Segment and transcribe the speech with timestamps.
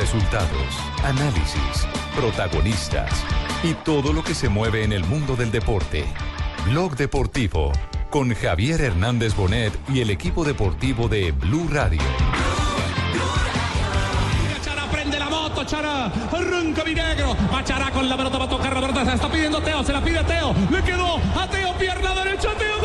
[0.00, 3.22] Resultados, análisis, protagonistas
[3.62, 6.06] y todo lo que se mueve en el mundo del deporte.
[6.64, 7.70] Blog Deportivo
[8.08, 12.00] con Javier Hernández Bonet y el equipo deportivo de Blue Radio.
[15.66, 19.06] Chara arranca mi negro, va Chara con la pelota, va a tocar la pelota, se
[19.06, 22.80] la está pidiendo Teo, se la pide Teo, le quedó a Teo, pierna derecha, Teo,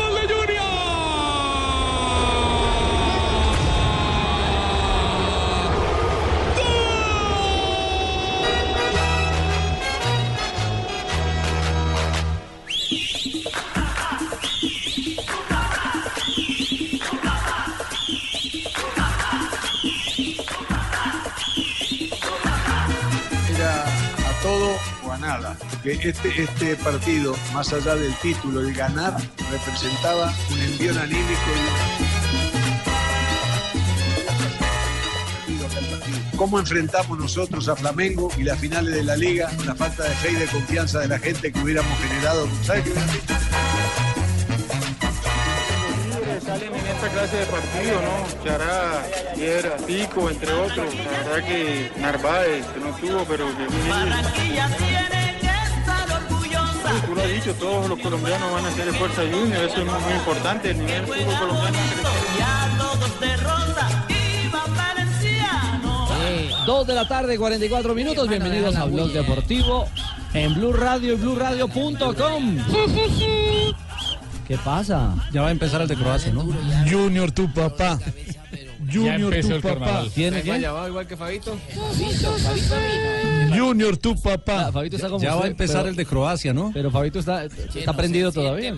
[25.38, 25.56] nada.
[25.70, 29.16] Porque este, este partido, más allá del título, el ganar,
[29.50, 31.50] representaba un envío anímico
[35.48, 40.10] y cómo enfrentamos nosotros a Flamengo y las finales de la liga, la falta de
[40.16, 42.46] fe y de confianza de la gente que hubiéramos generado.
[42.62, 42.92] ¿Sabes qué?
[46.46, 48.44] salen en esta clase de partido, ¿no?
[48.44, 49.02] Chará,
[49.34, 50.94] Piedra, Pico, entre otros.
[50.94, 53.66] La verdad que Narváez, que no tuvo, pero que
[57.00, 60.00] tú lo has dicho, todos los colombianos van a hacer fuerza junior, eso es muy,
[60.00, 61.76] muy importante, el nivel del fútbol colombiano
[64.76, 66.08] Valenciano.
[66.66, 68.28] Dos de la tarde, 44 minutos.
[68.28, 69.88] Bienvenidos a Blog Deportivo
[70.34, 72.58] en Blue Radio y BlueRadio.com.
[74.46, 75.14] ¿Qué pasa?
[75.32, 76.46] Ya va a empezar el de Croacia, ¿no?
[76.88, 77.98] Junior, tu papá.
[78.92, 80.04] Junior, tu papá.
[80.14, 80.62] ¿Tiene quién?
[80.62, 81.56] igual que Fabito?
[83.54, 84.66] Junior, tu papá.
[84.68, 86.70] Ah, Fabito está como Ya va a empezar pero- el de Croacia, ¿no?
[86.72, 88.74] Pero Fabito está, está prendido todavía.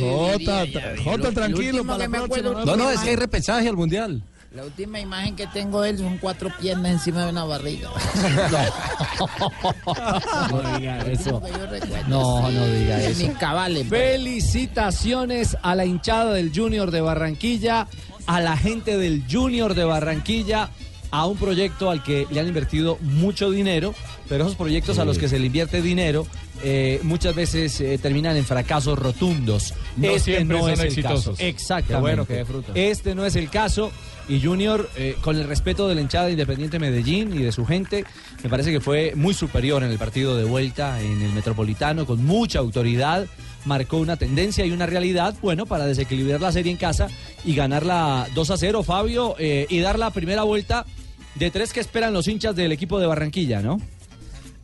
[0.00, 0.64] Jota,
[1.02, 1.84] Jota, tranquilo.
[1.84, 2.50] para la me próxima.
[2.50, 4.22] acuerdo- No, no, es que hay repechaje al mundial.
[4.54, 7.88] La última imagen que tengo de él son cuatro piernas encima de una barriga.
[10.50, 11.42] No diga eso.
[12.08, 13.26] No, no diga eso.
[13.26, 13.86] mis cabales.
[13.88, 14.00] pues.
[14.00, 17.88] Felicitaciones a la hinchada del Junior de Barranquilla,
[18.26, 20.70] a la gente del Junior de Barranquilla,
[21.14, 23.94] a un proyecto al que le han invertido mucho dinero,
[24.28, 26.26] pero esos proyectos a los que se le invierte dinero
[26.64, 29.74] eh, muchas veces eh, terminan en fracasos rotundos.
[29.96, 31.36] No este siempre no son es el exitosos.
[31.36, 31.46] caso.
[31.46, 32.26] Exactamente.
[32.26, 32.90] Qué bueno que.
[32.90, 33.92] Este no es el caso.
[34.28, 37.64] Y Junior, eh, con el respeto de la hinchada de Independiente Medellín y de su
[37.64, 38.04] gente,
[38.42, 42.24] me parece que fue muy superior en el partido de vuelta en el Metropolitano, con
[42.24, 43.26] mucha autoridad,
[43.66, 47.06] marcó una tendencia y una realidad, bueno, para desequilibrar la serie en casa
[47.44, 50.86] y ganarla 2 a 0, Fabio, y dar la primera vuelta
[51.34, 53.80] de tres que esperan los hinchas del equipo de Barranquilla, ¿no?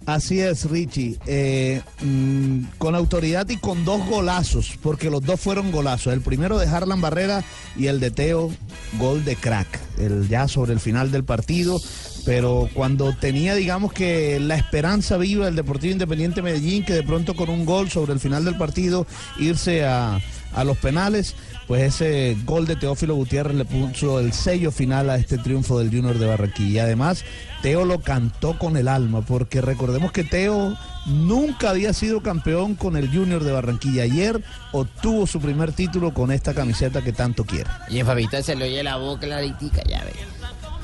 [0.07, 1.19] Así es, Richie.
[1.27, 6.13] Eh, mm, con autoridad y con dos golazos, porque los dos fueron golazos.
[6.13, 7.45] El primero de Harlan Barrera
[7.77, 8.51] y el de Teo,
[8.99, 9.69] gol de crack.
[9.99, 11.81] El ya sobre el final del partido.
[12.25, 17.35] Pero cuando tenía, digamos que la esperanza viva del Deportivo Independiente Medellín, que de pronto
[17.35, 19.07] con un gol sobre el final del partido
[19.39, 20.21] irse a,
[20.53, 21.35] a los penales,
[21.67, 25.91] pues ese gol de Teófilo Gutiérrez le puso el sello final a este triunfo del
[25.91, 26.83] Junior de Barranquilla.
[26.83, 27.25] Además,
[27.63, 30.77] Teo lo cantó con el alma, porque recordemos que Teo
[31.07, 34.03] nunca había sido campeón con el Junior de Barranquilla.
[34.03, 34.43] Ayer
[34.73, 37.71] obtuvo su primer título con esta camiseta que tanto quiere.
[37.89, 40.40] Y en Fabita se le oye la voz claritica, ya ve.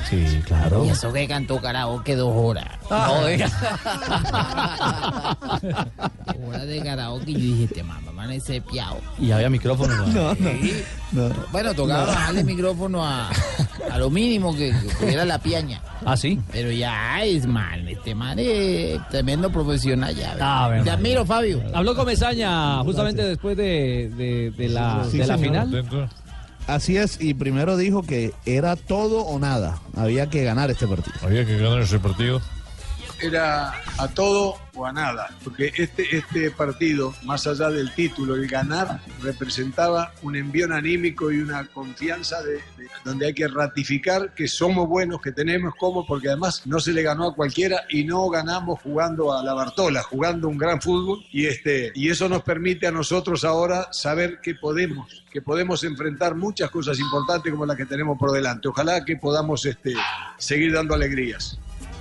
[0.09, 0.84] Sí, claro.
[0.84, 2.67] Y eso que cantó karaoke dos horas.
[2.91, 3.49] No, diga.
[6.47, 8.99] Horas de karaoke y yo dije, este mamá, amanece piado.
[9.19, 9.95] Y había micrófono.
[10.06, 10.34] ¿no?
[11.12, 13.31] No, Bueno, tocaba bajarle el micrófono a,
[13.91, 15.81] a lo mínimo que, que era la piaña.
[16.05, 16.39] ¿Ah, sí?
[16.53, 20.34] Pero ya es mal, este man es tremendo profesional ya.
[20.34, 20.41] ve.
[20.43, 20.81] Ah.
[20.84, 21.62] Te admiro, Fabio.
[21.75, 25.66] Habló Comesaña justamente después de, de- de la, Sí, de la señor.
[25.69, 26.06] final.
[26.66, 29.78] Así es, y primero dijo que era todo o nada.
[29.94, 31.15] Había que ganar este partido.
[31.22, 32.41] Había que ganar ese partido.
[33.21, 38.47] Era a todo o a nada, porque este, este partido, más allá del título, el
[38.47, 42.62] ganar, representaba un envío anímico y una confianza de, de-
[43.04, 47.03] donde hay que ratificar que somos buenos, que tenemos como, porque además no se le
[47.03, 51.47] ganó a cualquiera y no ganamos jugando a la Bartola, jugando un gran fútbol, y,
[51.47, 56.71] este, y eso nos permite a nosotros ahora saber que podemos, que podemos enfrentar muchas
[56.71, 58.68] cosas importantes como las que tenemos por delante.
[58.68, 59.95] Ojalá que podamos este,
[60.39, 61.59] seguir dando alegrías.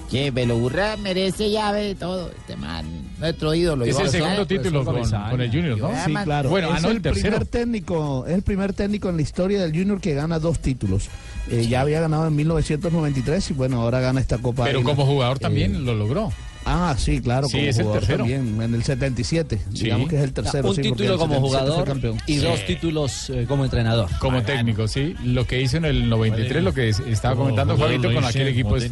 [0.09, 2.29] Que Belogurra merece llave de todo.
[2.31, 2.85] Este man,
[3.19, 3.85] nuestro ídolo.
[3.85, 5.91] Es el segundo título con, con el Junior, ¿no?
[6.05, 6.49] Sí, claro.
[6.49, 7.29] Bueno, es ah, no, el, el tercero.
[7.29, 11.09] primer técnico, es el primer técnico en la historia del Junior que gana dos títulos.
[11.49, 14.63] Eh, ya había ganado en 1993 y bueno, ahora gana esta Copa.
[14.65, 16.31] Pero como jugador también Eh, lo logró.
[16.67, 18.17] Ah, sí, claro, Sí, como es el jugador tercero.
[18.25, 19.83] también, en el 77, Sí.
[19.83, 20.69] digamos que es el tercero.
[20.69, 22.17] un sí, título el como 77 fue jugador campeón.
[22.25, 22.45] y Sí.
[22.45, 24.09] dos títulos eh, como entrenador.
[24.19, 25.15] Como técnico, sí.
[25.23, 28.25] Lo que hizo en el 93, lo que es- estaba Como comentando Fabito lo con
[28.25, 28.91] aquel equipo es.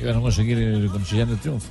[0.00, 1.68] Y van a conseguir el consiguiente triunfo.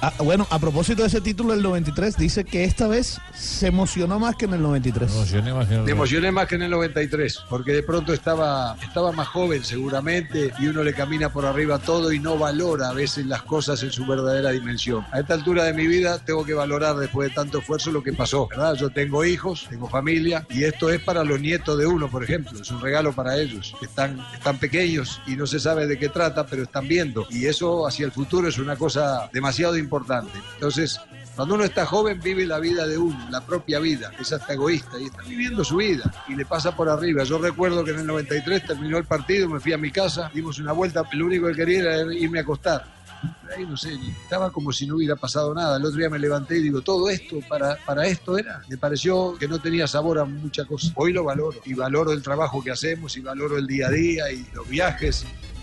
[0.00, 4.20] Ah, bueno, a propósito de ese título del 93, dice que esta vez se emocionó
[4.20, 5.10] más que en el 93.
[5.10, 7.82] Me emocioné más que en el Me emocioné más que en el 93, porque de
[7.82, 12.38] pronto estaba, estaba más joven seguramente y uno le camina por arriba todo y no
[12.38, 15.04] valora a veces las cosas en su verdadera dimensión.
[15.10, 18.12] A esta altura de mi vida tengo que valorar después de tanto esfuerzo lo que
[18.12, 18.74] pasó, ¿verdad?
[18.74, 22.60] Yo tengo hijos, tengo familia y esto es para los nietos de uno, por ejemplo,
[22.60, 23.74] es un regalo para ellos.
[23.82, 27.84] Están, están pequeños y no se sabe de qué trata, pero están viendo y eso
[27.84, 29.87] hacia el futuro es una cosa demasiado importante.
[30.54, 31.00] Entonces,
[31.38, 34.98] cuando uno está joven vive la vida de uno, la propia vida, es hasta egoísta
[34.98, 37.22] y está viviendo su vida y le pasa por arriba.
[37.22, 40.58] Yo recuerdo que en el 93 terminó el partido, me fui a mi casa, dimos
[40.58, 42.98] una vuelta, lo único que quería era irme a acostar.
[43.56, 45.76] Ahí no sé, estaba como si no hubiera pasado nada.
[45.76, 48.62] El otro día me levanté y digo, todo esto, para, para esto era.
[48.68, 50.92] Me pareció que no tenía sabor a mucha cosa.
[50.96, 54.32] Hoy lo valoro y valoro el trabajo que hacemos y valoro el día a día
[54.32, 55.24] y los viajes.
[55.24, 55.57] Eh,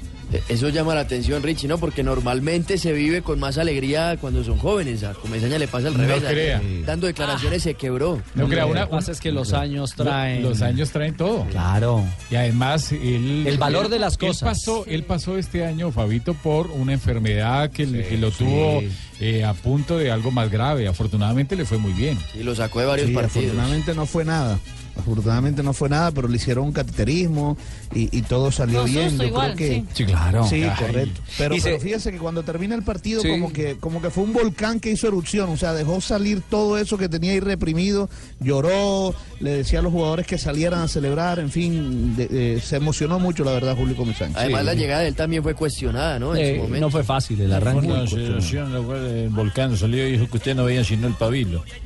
[0.49, 1.77] Eso llama la atención, Richie, ¿no?
[1.77, 5.03] Porque normalmente se vive con más alegría cuando son jóvenes.
[5.03, 6.23] A Comesaña le pasa al No revés.
[6.23, 6.57] crea.
[6.59, 8.21] Ayer, Dando declaraciones se quebró.
[8.33, 10.43] No crea, una, Lo que pasa es que los años traen.
[10.43, 11.45] Los años traen todo.
[11.51, 12.03] Claro.
[12.31, 14.49] Y además, él, El valor él- de las él cosas.
[14.49, 18.83] pasó, él pasó este año, Fabito, por una enfermedad que, le- que lo tuvo
[19.19, 20.87] eh, a punto de algo más grave.
[20.87, 22.17] Afortunadamente le fue muy bien.
[22.33, 23.45] Y lo sacó de varios Sí, partidos.
[23.45, 24.59] afortunadamente no fue nada.
[24.97, 27.57] Afortunadamente no fue nada, pero le hicieron un cateterismo
[27.93, 29.17] y, y todo salió bien.
[29.17, 29.85] Yo igual, creo que sí.
[29.93, 30.47] Sí, claro.
[30.47, 30.71] Sí, Ay.
[30.79, 31.21] correcto.
[31.37, 33.29] Pero, Y se- pero fíjese que cuando termina el partido, Sí.
[33.29, 36.77] como que como que fue un volcán que hizo erupción, o sea, dejó salir todo
[36.77, 38.09] eso que tenía ahí reprimido,
[38.39, 39.13] lloró,
[39.45, 43.19] le decía a los jugadores que salieran a celebrar, en fin, de- de- se emocionó
[43.19, 44.33] mucho, la verdad, Julio Comesaña.
[44.37, 46.35] Además, la llegada de él también fue cuestionada, ¿no?
[46.35, 46.85] En Eh, su momento.
[46.87, 47.87] no fue fácil el Fue arranque.
[47.87, 51.07] una situación en la cual el volcán salió y dijo que usted no veía sino
[51.07, 51.63] el pabilo.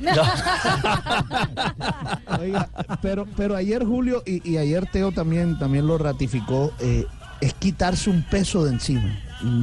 [2.40, 2.68] Oiga,
[3.02, 7.06] pero, pero ayer Julio y, y ayer Teo también, también lo ratificó, eh,
[7.40, 9.18] es quitarse un peso de encima.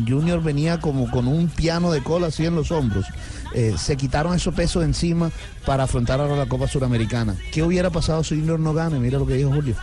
[0.08, 3.06] Junior venía como con un piano de cola así en los hombros.
[3.54, 5.32] Eh, se quitaron esos pesos encima
[5.66, 7.36] para afrontar ahora la Copa Suramericana.
[7.52, 9.00] ¿Qué hubiera pasado si Junior no gana?
[9.00, 9.76] Mira lo que dijo Julio.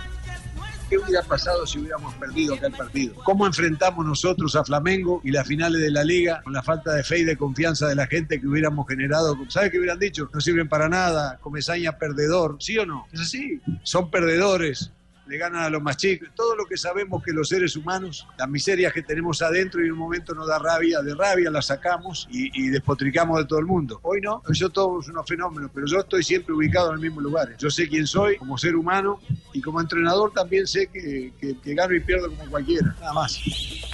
[0.88, 3.14] ¿Qué hubiera pasado si hubiéramos perdido aquel partido?
[3.24, 7.02] ¿Cómo enfrentamos nosotros a Flamengo y las finales de la liga con la falta de
[7.02, 9.36] fe y de confianza de la gente que hubiéramos generado?
[9.48, 10.28] ¿Sabes qué hubieran dicho?
[10.32, 13.06] No sirven para nada, Comesaña perdedor, ¿sí o no?
[13.12, 14.92] Es así, son perdedores.
[15.26, 16.28] Le ganan a los más chicos.
[16.34, 19.92] Todo lo que sabemos que los seres humanos, las miserias que tenemos adentro y en
[19.92, 23.64] un momento nos da rabia, de rabia la sacamos y, y despotricamos de todo el
[23.66, 24.00] mundo.
[24.02, 27.20] Hoy no, hoy yo todos unos fenómenos, pero yo estoy siempre ubicado en el mismo
[27.20, 27.56] lugar.
[27.58, 29.18] Yo sé quién soy como ser humano
[29.54, 33.40] y como entrenador también sé que, que- que gano y pierdo como cualquiera, nada más.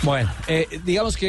[0.02, 1.26] Bueno, eh, digamos que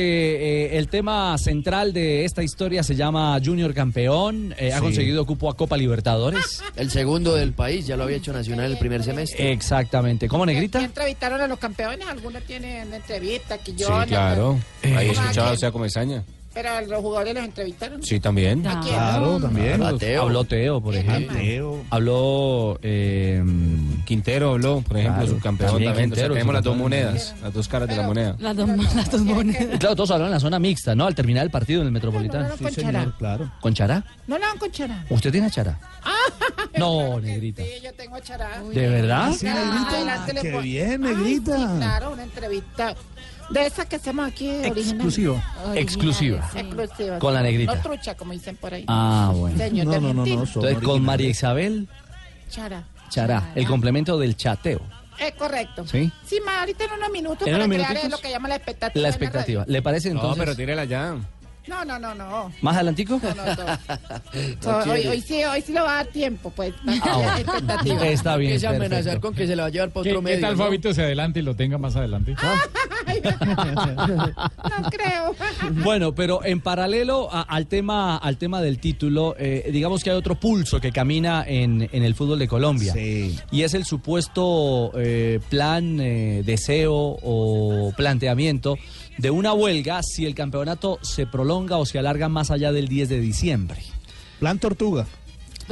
[0.65, 4.55] eh, el tema central de esta historia se llama Junior Campeón.
[4.57, 4.83] eh, Ha Sí.
[4.83, 6.63] conseguido cupo a Copa Libertadores.
[6.75, 9.51] El segundo del país, ya lo había hecho Nacional el primer semestre.
[9.91, 10.29] Exactamente.
[10.29, 10.81] ¿Cómo, Negrita?
[10.81, 13.87] entrevistaron a los campeones, algunos tienen entrevista, que yo.
[13.87, 14.57] Sí, claro.
[14.83, 16.23] Ahí escuchaba ¿a o sea Comesaña.
[16.53, 18.03] Pero a los jugadores los entrevistaron.
[18.03, 18.67] Sí, también.
[18.67, 18.93] ¿A quién?
[18.93, 19.81] Claro, también.
[19.81, 20.23] A Teo.
[20.23, 21.37] Habló Teo, por ejemplo.
[21.37, 21.83] Teo.
[21.89, 22.77] Habló.
[22.81, 23.41] eh,
[24.05, 26.09] Quintero habló, por ejemplo, Claro, subcampeón también también.
[26.09, 28.35] Quintero, o sea, tenemos las dos monedas, las dos caras de la moneda.
[28.39, 29.61] Las dos, las dos monedas.
[29.79, 31.05] Claro, todos hablaron en la zona mixta, ¿no?
[31.07, 32.49] Al terminar el partido en el Metropolitano.
[32.49, 33.13] No, no, con Chará.
[33.17, 33.51] claro.
[33.61, 34.03] ¿Con Chará?
[34.27, 35.05] No dan con Chará.
[35.09, 35.79] ¿Usted tiene a Chará?
[36.77, 37.63] No, Negrita.
[37.63, 38.61] Sí, yo tengo a Chará.
[38.73, 39.31] ¿De verdad?
[39.33, 40.33] Sí, Claro, Negrita.
[40.33, 41.57] le Qué bien, Ay, Negrita.
[41.57, 42.95] sí, claro, una entrevista.
[43.51, 45.33] De esas que hacemos aquí, Exclusiva.
[45.65, 45.77] original.
[45.77, 46.49] Exclusiva.
[46.55, 47.19] Exclusiva.
[47.19, 47.75] Con la negrita.
[47.75, 48.85] No trucha, como dicen por ahí.
[48.87, 49.57] Ah, bueno.
[49.57, 51.87] Señor No, no, no, no, Entonces, con María Isabel
[52.49, 52.83] Chará.
[53.09, 54.81] Chará, el complemento del chateo.
[55.19, 55.85] Es correcto.
[55.85, 56.11] ¿Sí?
[56.25, 58.11] Sí, ma, ahorita en unos minutos ¿En para unos crear minuticos?
[58.11, 59.01] lo que llama la expectativa.
[59.01, 59.65] La expectativa.
[59.67, 60.39] ¿Le parece No, entonces?
[60.43, 61.15] pero tírela ya.
[61.67, 62.51] No, no, no, no.
[62.61, 63.19] ¿Más adelantico?
[63.21, 64.81] No, no, no.
[64.85, 66.73] No hoy, hoy sí, hoy sí le va a dar tiempo, pues.
[67.03, 67.37] Ah, bueno.
[67.37, 68.07] expectativa.
[68.07, 68.51] Está bien.
[68.53, 70.41] Empieza a amenazar con que se la va a llevar ¿Qué, otro qué medio.
[70.41, 70.63] tal ¿no?
[70.63, 72.35] Fabito se adelante y lo tenga más adelante?
[74.81, 75.35] No creo.
[75.83, 80.15] Bueno, pero en paralelo a- al tema al tema del título, eh, digamos que hay
[80.17, 82.93] otro pulso que camina en, en el fútbol de Colombia.
[82.93, 83.37] Sí.
[83.51, 88.77] Y es el supuesto eh, plan, eh, deseo o planteamiento
[89.17, 93.09] de una huelga si el campeonato se prolonga o se alarga más allá del 10
[93.09, 93.81] de diciembre.
[94.39, 95.05] Plan Tortuga.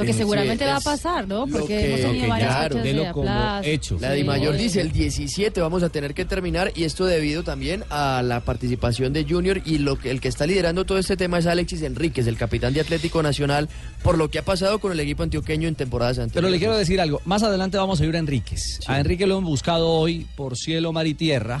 [0.00, 1.46] Lo que seguramente va a pasar, ¿no?
[1.46, 3.68] Porque que- hemos tenido lo que varias ya, fechas de Delo como aplazo.
[3.68, 3.98] hecho.
[4.00, 7.84] La Di Mayor dice el 17 vamos a tener que terminar y esto debido también
[7.90, 11.38] a la participación de Junior y lo que el que está liderando todo este tema
[11.38, 13.68] es Alexis Enríquez, el capitán de Atlético Nacional,
[14.02, 16.34] por lo que ha pasado con el equipo antioqueño en temporadas anteriores.
[16.34, 18.80] Pero le quiero decir algo, más adelante vamos a ir a Enríquez.
[18.86, 21.60] A Enrique lo hemos buscado hoy por cielo, mar y tierra.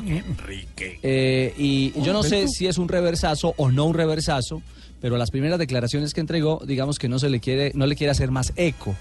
[1.02, 4.62] Eh, y yo no sé si es un reversazo o no un reversazo,
[5.00, 8.10] pero las primeras declaraciones que entregó, digamos que no se le quiere, no le quiere
[8.10, 8.94] hacer más eco.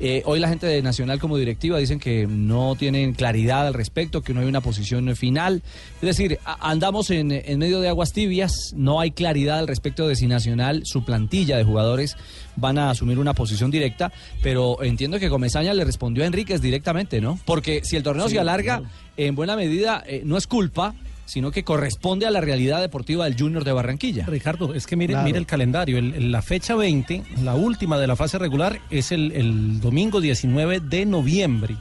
[0.00, 4.22] Eh, hoy la gente de Nacional como directiva dicen que no tienen claridad al respecto,
[4.22, 5.62] que no hay una posición final.
[5.96, 10.16] Es decir, andamos en, en medio de aguas tibias, no hay claridad al respecto de
[10.16, 12.16] si Nacional, su plantilla de jugadores,
[12.56, 14.10] van a asumir una posición directa,
[14.42, 17.38] pero entiendo que Comesaña le respondió a Enríquez directamente, ¿no?
[17.44, 18.94] Porque si el torneo Sí, se alarga, claro.
[19.18, 20.94] en buena medida eh, no es culpa,
[21.26, 24.26] sino que corresponde a la realidad deportiva del Junior de Barranquilla.
[24.26, 25.26] Ricardo, es que mire, Claro.
[25.26, 25.98] mire el calendario.
[25.98, 30.20] El- el- la fecha 20, la última de la fase regular, es el, el domingo
[30.20, 31.76] 19 de noviembre.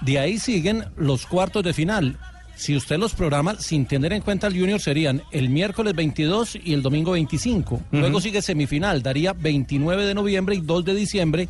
[0.00, 2.18] De ahí siguen los cuartos de final.
[2.56, 6.72] Si usted los programa sin tener en cuenta el Junior, serían el miércoles 22 y
[6.72, 7.80] el domingo 25.
[7.90, 11.48] Luego sigue semifinal, daría 29 de noviembre y 2 de diciembre.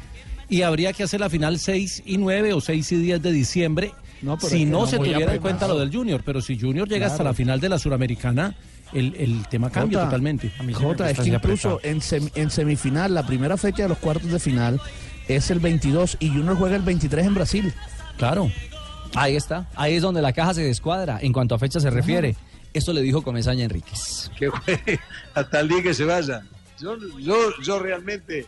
[0.49, 3.93] Y habría que hacer la final 6 y 9 o 6 y 10 de diciembre.
[4.41, 6.23] Si no, no se tuviera en cuenta lo del Junior.
[6.25, 8.55] Pero si Junior llega hasta la final de la Suramericana,
[8.93, 10.51] el, el tema cambia Jota, totalmente.
[10.73, 14.39] Jota, es que incluso en, sem- en semifinal, la primera fecha de los cuartos de
[14.39, 14.81] final
[15.29, 17.73] es el 22 y Junior juega el 23 en Brasil.
[18.19, 18.51] Claro.
[19.17, 19.69] Ahí está.
[19.77, 22.35] Ahí es donde la caja se descuadra en cuanto a fecha se refiere.
[22.73, 24.31] Esto le dijo Comesaña Enríquez.
[24.39, 24.99] que juegue
[25.35, 26.43] hasta el día que se vaya.
[26.81, 28.47] Yo, yo, yo realmente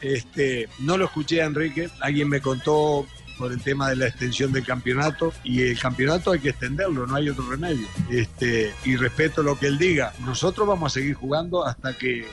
[0.00, 3.06] este, no lo escuché a Enrique, alguien me contó
[3.40, 7.16] por el tema de la extensión del campeonato y el campeonato hay que extenderlo, no
[7.16, 7.88] hay otro remedio.
[8.10, 10.12] Este, y respeto lo que él diga.
[10.20, 12.26] Nosotros vamos a seguir jugando hasta que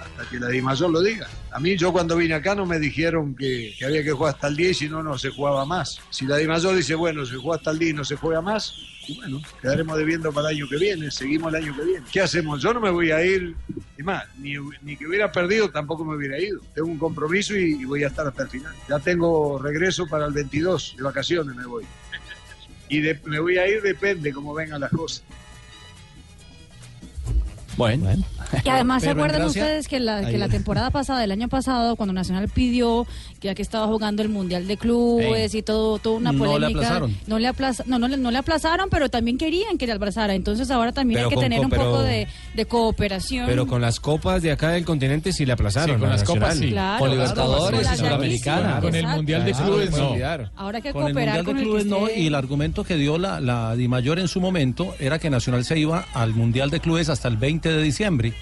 [0.00, 1.28] hasta que la Dimayor lo diga.
[1.50, 4.48] A mí yo cuando vine acá no me dijeron que, que había que jugar hasta
[4.48, 6.00] el 10 y no, no se jugaba más.
[6.08, 8.74] Si la Dimayor dice, bueno, se juega hasta el 10 y no se juega más,
[9.16, 12.06] bueno, quedaremos debiendo para el año que viene, seguimos el año que viene.
[12.10, 12.62] ¿Qué hacemos?
[12.62, 13.54] Yo no me voy a ir,
[13.96, 16.60] es más, ni, ni que hubiera perdido tampoco me hubiera ido.
[16.74, 18.74] Tengo un compromiso y, y voy a estar hasta el final.
[18.88, 21.84] Ya tengo regreso para el 22, de vacaciones me voy.
[22.88, 25.22] Y de- me voy a ir depende cómo vengan las cosas.
[27.76, 28.10] Bueno.
[28.64, 31.96] Y además, ¿se acuerdan gracia- ustedes que la, que la temporada pasada, del año pasado,
[31.96, 33.06] cuando Nacional pidió
[33.40, 36.50] que ya que estaba jugando el Mundial de Clubes y todo, toda una No le
[36.50, 36.78] polémica.
[36.80, 37.16] aplazaron.
[37.26, 40.34] No le aplaza- no, no, le- no le aplazaron, pero también querían que le aplazara.
[40.34, 43.46] Entonces ahora también Pero hay que tener co- un pero- poco de, de cooperación.
[43.46, 45.96] Pero con las copas de acá del continente sí le aplazaron.
[45.96, 46.70] Sí, con las copas sí.
[46.70, 48.80] Claro, Con Libertadores con y Sudamericana.
[48.80, 49.16] Con el exacto.
[49.16, 50.14] Mundial de Claro, Clubes no.
[50.56, 52.84] Ahora hay que Con el cooperar Mundial de con el Clubes no, y el argumento
[52.84, 56.70] que dio la, la Dimayor en su momento era que Nacional se iba al Mundial
[56.70, 58.33] de Clubes hasta el 20 de diciembre.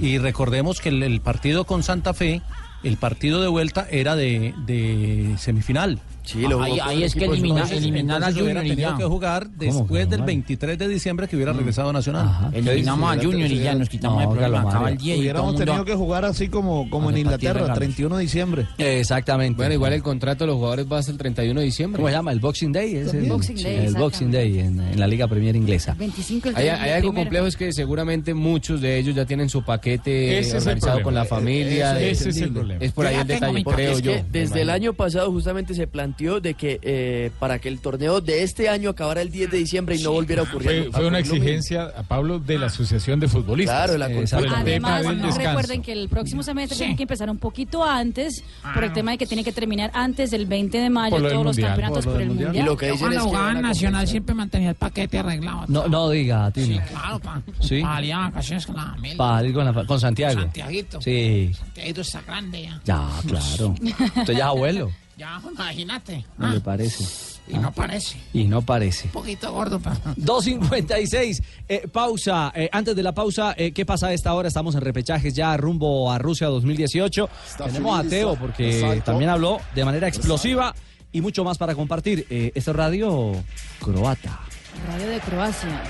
[0.00, 2.42] Y recordemos que el, el partido con Santa Fe,
[2.82, 6.00] el partido de vuelta era de, de semifinal.
[6.24, 8.96] Sí, lo Ahí- es que equipo de elimina- Entonces- eliminar a Junior y tenido ya.
[8.96, 10.26] que jugar ¿Cómo después del no?
[10.26, 12.50] 23 de diciembre que hubiera regresado a Nacional.
[12.52, 14.60] Eliminamos a Junior y ya nos quitamos el problema.
[14.62, 17.54] Acaba el día y todo Hubiéramos mundo- tenido que jugar así como, como en Inglaterra,
[17.60, 17.76] regalos.
[17.78, 18.66] 31 de diciembre.
[18.78, 19.56] Exactamente.
[19.56, 21.98] Bueno, igual el contrato de los jugadores va hasta el 31 de diciembre.
[21.98, 22.32] ¿Cómo se llama?
[22.32, 22.94] El Boxing Day.
[22.96, 24.00] Es el, Boxing Day, el exactamente.
[24.00, 25.94] Boxing Day en, en la Liga Premier Inglesa.
[25.98, 27.14] 25 el Hay, hay algo primero.
[27.24, 31.24] complejo, es que seguramente muchos de ellos ya tienen su paquete Ese organizado con la
[31.24, 32.00] familia.
[32.00, 32.84] Ese es, el problema.
[32.84, 34.12] es por ahí el detalle, creo yo.
[34.30, 38.42] desde el año pasado justamente se planteó de que eh, para que el torneo de
[38.42, 40.90] este año acabara el 10 de diciembre y no volviera a ocurrir.
[40.92, 41.34] Fue, a una mismo.
[41.34, 43.86] exigencia, a Pablo, de la Asociación de Futbolistas.
[43.86, 47.38] Claro, la Eh, tema Además, no recuerden que el próximo semestre tiene que empezar un
[47.38, 51.16] poquito antes por el tema de que tiene que terminar antes del 20 de mayo
[51.16, 52.56] todos los campeonatos por, el mundial.
[52.56, 54.76] Y lo que dicen cuando es que jugaba van en a Nacional siempre mantenía el
[54.76, 55.64] paquete arreglado.
[55.68, 56.82] No, no diga, Sí, Tino.
[56.86, 57.42] claro, pa.
[57.60, 57.80] Sí.
[57.80, 59.16] Para a vacaciones con la familia.
[59.16, 60.40] Para ir con, la Santiago.
[60.40, 61.00] Santiaguito.
[61.00, 61.52] Sí.
[61.54, 62.80] Santiaguito está grande ya.
[62.84, 63.74] Ya, claro.
[64.16, 64.92] Usted ya es abuelo.
[65.16, 66.24] Ya, imagínate.
[66.38, 67.04] ¿No Ah, le parece?
[67.48, 68.16] y no parece.
[68.32, 69.06] Y no parece.
[69.06, 69.96] Un poquito gordo, pero...
[70.16, 71.42] 2.56.
[71.68, 72.52] Eh, pausa.
[72.54, 74.48] Eh, antes de la pausa, eh, ¿qué pasa a esta hora?
[74.48, 77.28] Estamos en repechajes ya rumbo a Rusia 2018.
[77.66, 79.02] Tenemos a Teo porque Exacto.
[79.04, 80.74] también habló de manera explosiva
[81.12, 82.26] y mucho más para compartir.
[82.30, 83.32] Eh, esta es radio
[83.80, 84.40] croata.
[84.88, 85.82] Radio de Croacia.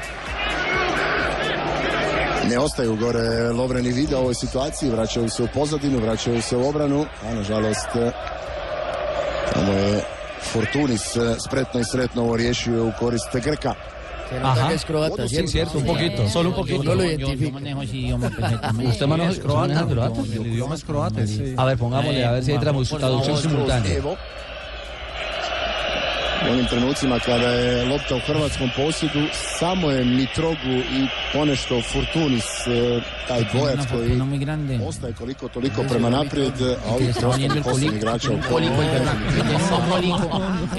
[2.49, 6.69] Ne ostaju gore Lovreni vide u ovoj situaciji, vraćaju se u pozadinu, vraćaju se u
[6.69, 7.89] obranu, a nažalost
[9.55, 10.01] tamo je
[10.53, 13.75] Fortunis eh, spretno i sretno ovo riješio u korist Grka.
[14.69, 15.79] Que es croata, Sí, ¿cierto?
[15.79, 16.81] un poquito, solo un poquito.
[16.81, 17.53] Uno lo Yo, yo identifica.
[17.53, 18.93] manejo ese idioma perfectamente.
[18.93, 19.87] ¿Usted maneja, Es croata?
[20.35, 21.21] El idioma es croata.
[21.57, 24.01] A ver, pongámosle a ver si hay traducción simultánea.
[26.49, 29.27] U onim trenucima kada je lopta u hrvatskom posjedu,
[29.59, 34.79] samo je Mitrogu i ponešto Fortunis, eh, taj dvojac koji fortuna muy grande.
[34.87, 38.39] ostaje koliko toliko prema naprijed, a Que ovi está poniendo el posljednji cólico, igrača u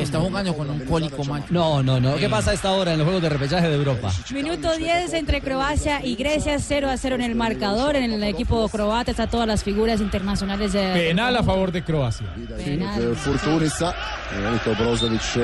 [0.01, 1.48] está jugando con un cólico, macho.
[1.50, 2.17] No, no, no.
[2.17, 4.12] ¿Qué pasa a esta hora en los juegos de repechaje de Europa?
[4.32, 7.96] Minuto 10 entre Croacia y Grecia, 0 a 0 en el marcador.
[7.96, 10.93] En el equipo croata están todas las figuras internacionales de.
[10.93, 12.27] Penal a favor de Croacia.
[13.12, 13.93] od Fortunisa.
[14.79, 15.38] Brozović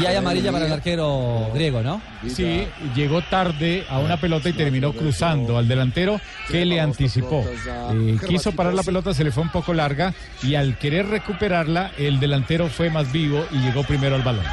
[0.00, 2.00] Y hay amarilla para el arquero griego, ¿no?
[2.26, 4.30] Sí, llegó tarde a una pelota.
[4.30, 7.44] pelota y terminó cruzando al delantero que le anticipó.
[7.92, 11.90] Eh, quiso parar la pelota, se le fue un poco larga y al querer recuperarla,
[11.98, 14.44] el delantero fue más vivo y llegó primero al balón.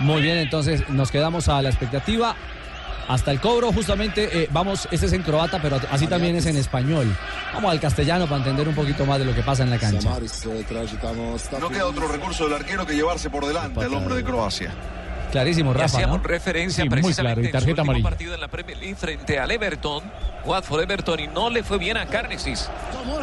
[0.00, 2.36] Muy bien, entonces nos quedamos a la expectativa.
[3.08, 6.56] Hasta el cobro, justamente, eh, vamos, este es en croata, pero así también es en
[6.56, 7.14] español.
[7.52, 10.08] Vamos al castellano para entender un poquito más de lo que pasa en la cancha.
[11.60, 14.72] No queda otro recurso del arquero que llevarse por delante al hombre de Croacia.
[15.32, 16.24] Clarísimo, Y Rafa, hacíamos ¿no?
[16.28, 18.10] referencia Sí, muy precisamente claro, y en su tarjeta último amarilla.
[18.10, 20.04] partido en la Premier League frente al Everton,
[20.44, 22.68] Watford Everton, y no le fue bien a Carnesis.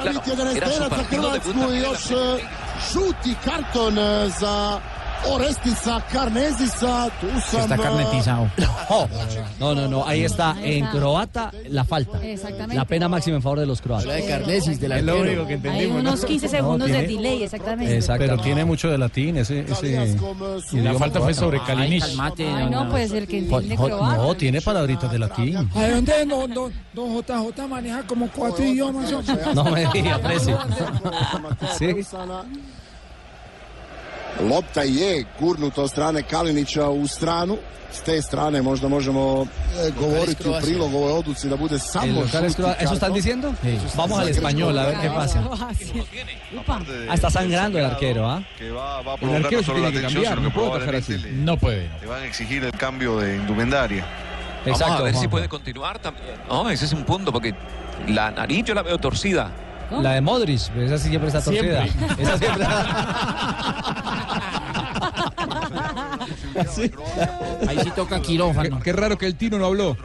[0.02, 0.20] Claro,
[0.56, 1.84] era su partido Hrvatsku también
[5.26, 5.76] en la još e, žuti
[6.12, 7.10] karton e, za Orestisa Karnezisa.
[7.22, 7.28] Tu
[8.22, 8.44] sam...
[8.44, 8.64] e,
[9.60, 12.18] No, no, no, ahí está, en croata, la falta.
[12.24, 12.76] Exactamente.
[12.76, 14.06] La pena máxima en favor de los croatas.
[14.08, 16.00] La de Carnesis, del Es lo único que Hay entendimos.
[16.02, 18.02] unos 15 segundos No, de delay, exactamente.
[18.18, 19.60] Pero tiene mucho de latín ese.
[19.60, 20.18] ese
[20.72, 22.04] Y la falta fue sobre Kalinic.
[22.04, 24.18] Ay, no, pues el que entiende croata.
[24.18, 25.70] No, tiene palabritas de latín.
[25.76, 29.12] Ahí donde don, don, don JJ maneja como cuatro idiomas.
[29.12, 29.54] ¿no?
[29.54, 30.52] No me diga, presi.
[31.78, 31.96] Sí.
[34.39, 37.58] Lopta je gurnuta od strane Kalinića u stranu.
[37.91, 39.46] S te strane možda možemo
[39.88, 42.62] e, govoriti u prilog ovoj odluci da bude El samo žuti.
[42.79, 43.53] ¿Eso están diciendo?
[43.96, 45.43] Vamos al español, a ver qué pasa.
[47.10, 48.43] Ah, está sangrando el arquero, ¿ah?
[48.58, 51.27] Que va, va a El provocar arquero no tiene que cambiar, no puede probablemente así.
[51.34, 51.89] No puede.
[52.01, 54.05] Le van a exigir el cambio de indumentaria.
[54.65, 56.36] Vamos a Exacto, ver si puede continuar también.
[56.48, 57.55] No, ese es un punto, porque
[58.08, 59.51] la nariz yo la veo torcida.
[59.91, 61.86] La de Modric, esa sí siempre está torcida.
[61.88, 62.15] Siempre.
[62.24, 62.65] Esa siempre
[67.67, 68.79] Ahí sí toca quirófano.
[68.79, 69.98] Qué raro que el Tino no habló.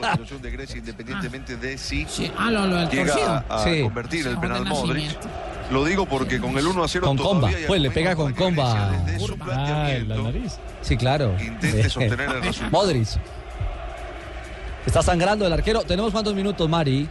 [0.00, 2.06] la situación de Grecia independientemente de si
[2.38, 3.44] Ah, lo, lo del llega torcido.
[3.48, 3.82] a Sí.
[3.82, 5.16] convertir el penal Modric.
[5.70, 8.92] Lo digo porque con el 1 a 0 Con comba, pues le pega con comba.
[9.50, 10.58] Ah, la nariz.
[10.82, 11.34] Sí, claro.
[11.40, 12.70] Intente sostener el resultado.
[12.70, 13.08] Modric.
[14.86, 15.82] Está sangrando el arquero.
[15.82, 17.08] ¿Tenemos cuántos minutos, Mari?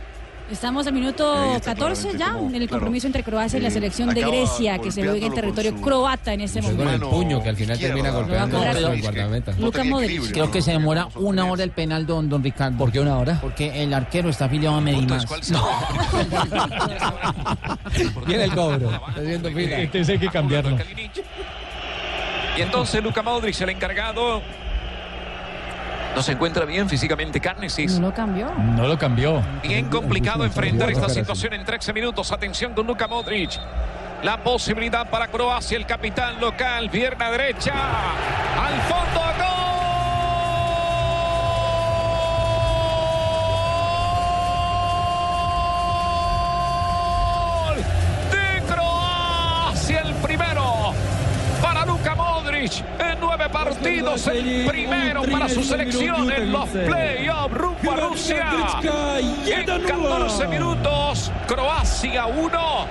[0.52, 3.62] Estamos al minuto está 14 claramente ya como, en el claro, compromiso entre Croacia y
[3.62, 6.78] la eh, selección de Grecia que se juega en territorio croata en este Con el
[6.78, 7.10] momento.
[7.10, 9.02] puño que al final termina golpeando sí.
[9.02, 9.54] guardameta.
[9.58, 10.32] Luka Modric.
[10.32, 12.78] Creo que se demora una hora el penal, don, don Ricardo.
[12.78, 13.40] ¿Por qué una hora?
[13.42, 15.26] Porque el arquero está afiliado a Medimás.
[18.28, 18.92] Viene el cobro.
[19.18, 20.78] Este es hay que cambiarlo.
[22.58, 24.42] Y entonces Luka Modric, el encargado,
[26.16, 28.00] no se encuentra bien físicamente Carnesis.
[28.00, 28.52] No lo cambió.
[28.52, 29.42] No lo cambió.
[29.62, 32.32] Bien complicado enfrentar esta situación en 13 minutos.
[32.32, 33.60] Atención con Luka Modric.
[34.24, 37.74] La posibilidad para Croacia, el capitán local, pierna derecha.
[37.74, 39.53] Al fondo, gol
[52.64, 58.52] En nueve partidos, el primero para su selección en los playoffs rumbo a Rusia.
[59.46, 62.86] En 14 minutos, Croacia 1,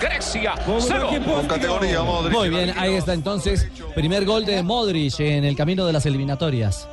[0.00, 1.10] Grecia 0.
[1.26, 2.32] Con categoría Modric.
[2.32, 3.68] Muy bien, ahí está entonces.
[3.94, 6.88] Primer gol de Modric en el camino de las eliminatorias.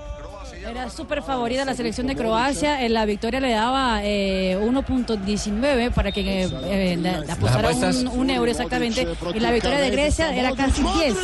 [0.69, 2.83] Era súper favorita la selección de Croacia.
[2.83, 7.95] En la victoria le daba eh, 1.19 para que eh, eh, apostara apuestas.
[7.97, 9.07] un, un euro exactamente.
[9.33, 11.15] Y la victoria de Grecia era casi 10.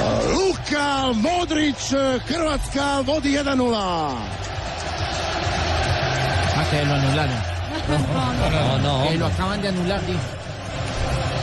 [0.00, 0.34] Modric!
[0.34, 1.76] Luka Modric,
[2.28, 4.14] Hrvatska vodi 1-0.
[6.56, 7.36] Ah, que lo anularon.
[8.52, 9.08] No, no.
[9.08, 10.18] Que lo acaban de anular, dijo.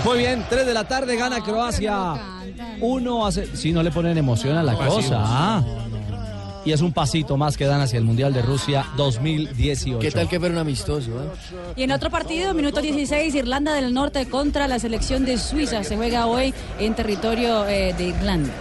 [0.05, 2.15] Muy bien, 3 de la tarde gana Croacia.
[2.79, 3.47] 1 a 0.
[3.53, 5.17] Si no le ponen emoción a la cosa.
[5.19, 5.61] ah.
[6.63, 9.99] Y es un pasito más que dan hacia el Mundial de Rusia 2018.
[9.99, 11.11] ¿Qué tal que fuera un amistoso?
[11.11, 11.73] eh?
[11.75, 15.83] Y en otro partido, minuto 16, Irlanda del Norte contra la selección de Suiza.
[15.83, 18.51] Se juega hoy en territorio eh, de Irlanda.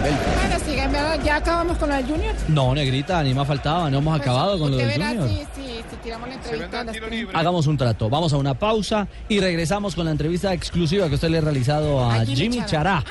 [0.00, 2.34] Bueno, síganme, ya acabamos con lo del Junior.
[2.48, 3.90] No, negrita, ni más faltaba.
[3.90, 5.28] No hemos acabado con lo del verá Junior.
[5.28, 7.26] si, si, si tiramos la entrevista a las tres.
[7.34, 8.08] Hagamos un trato.
[8.08, 12.02] Vamos a una pausa y regresamos con la entrevista exclusiva que usted le ha realizado
[12.02, 13.04] a A Jimmy Jimmy Chará,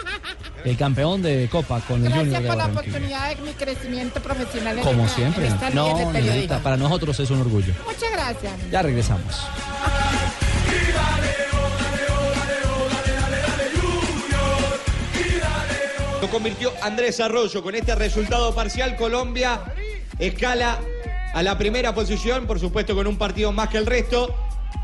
[0.65, 4.19] el campeón de Copa con el Junior Gracias de por la oportunidad de mi crecimiento
[4.21, 4.77] profesional.
[4.77, 5.47] en Como siempre.
[5.47, 7.73] en esta línea No, negrita, para nosotros es un orgullo.
[7.85, 8.53] Muchas gracias.
[8.71, 9.35] Ya regresamos.
[16.31, 17.63] Convirtió Andrés Arroyo.
[17.63, 19.61] Con este resultado parcial, Colombia
[20.19, 20.79] escala
[21.33, 24.35] a la primera posición, por supuesto con un partido más que el resto,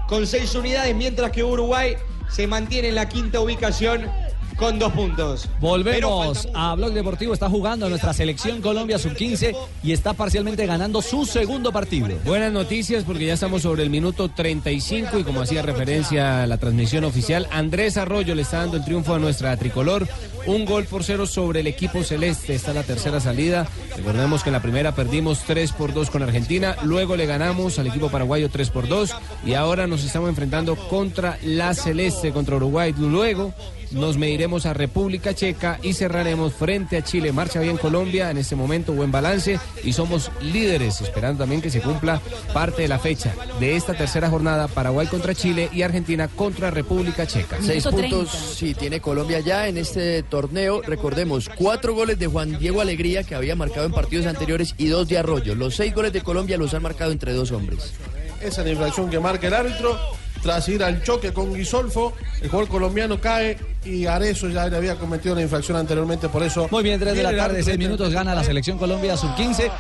[0.08, 1.98] con seis unidades, mientras que Uruguay
[2.30, 4.10] se mantiene en la quinta ubicación
[4.58, 5.50] con dos puntos.
[5.60, 7.34] Volvemos a Blog Deportivo.
[7.34, 12.08] Está jugando nuestra selección Colombia sub-15 y está parcialmente ganando su segundo partido.
[12.26, 16.58] Buenas noticias porque ya estamos sobre el minuto 35 y como hacía referencia a la
[16.58, 20.08] transmisión oficial, Andrés Arroyo le está dando el triunfo a nuestra tricolor.
[20.46, 22.54] Un gol por cero sobre el equipo celeste.
[22.54, 23.68] Está la tercera salida.
[23.98, 26.76] Recordemos que en la primera perdimos 3 por 2 con Argentina.
[26.84, 29.10] Luego le ganamos al equipo paraguayo 3 por 2.
[29.46, 32.94] Y ahora nos estamos enfrentando contra la celeste, contra Uruguay.
[32.96, 33.54] Luego
[33.96, 37.32] nos mediremos a República Checa y cerraremos frente a Chile.
[37.32, 41.82] Marcha bien Colombia en este momento, buen balance y somos líderes, esperando también que se
[41.82, 42.22] cumpla
[42.54, 47.26] parte de la fecha de esta tercera jornada, Paraguay contra Chile y Argentina contra República
[47.26, 47.58] Checa.
[47.62, 50.82] Seis puntos sí tiene Colombia ya en este torneo.
[50.82, 55.08] Recordemos, cuatro goles de Juan Diego Alegría que había marcado en partidos anteriores y dos
[55.08, 55.56] de Arroyo.
[55.56, 57.94] Los seis goles de Colombia los han marcado entre dos hombres.
[58.42, 59.98] Esa es la infracción que marca el árbitro.
[60.44, 64.96] Tras ir al choque con Guisolfo, el jugador colombiano cae y Arezo ya le había
[64.96, 66.68] cometido la infracción anteriormente, por eso...
[66.72, 69.72] Muy bien, 3 de la tarde, árbitro 6 minutos, gana la selección Colombia sub-15.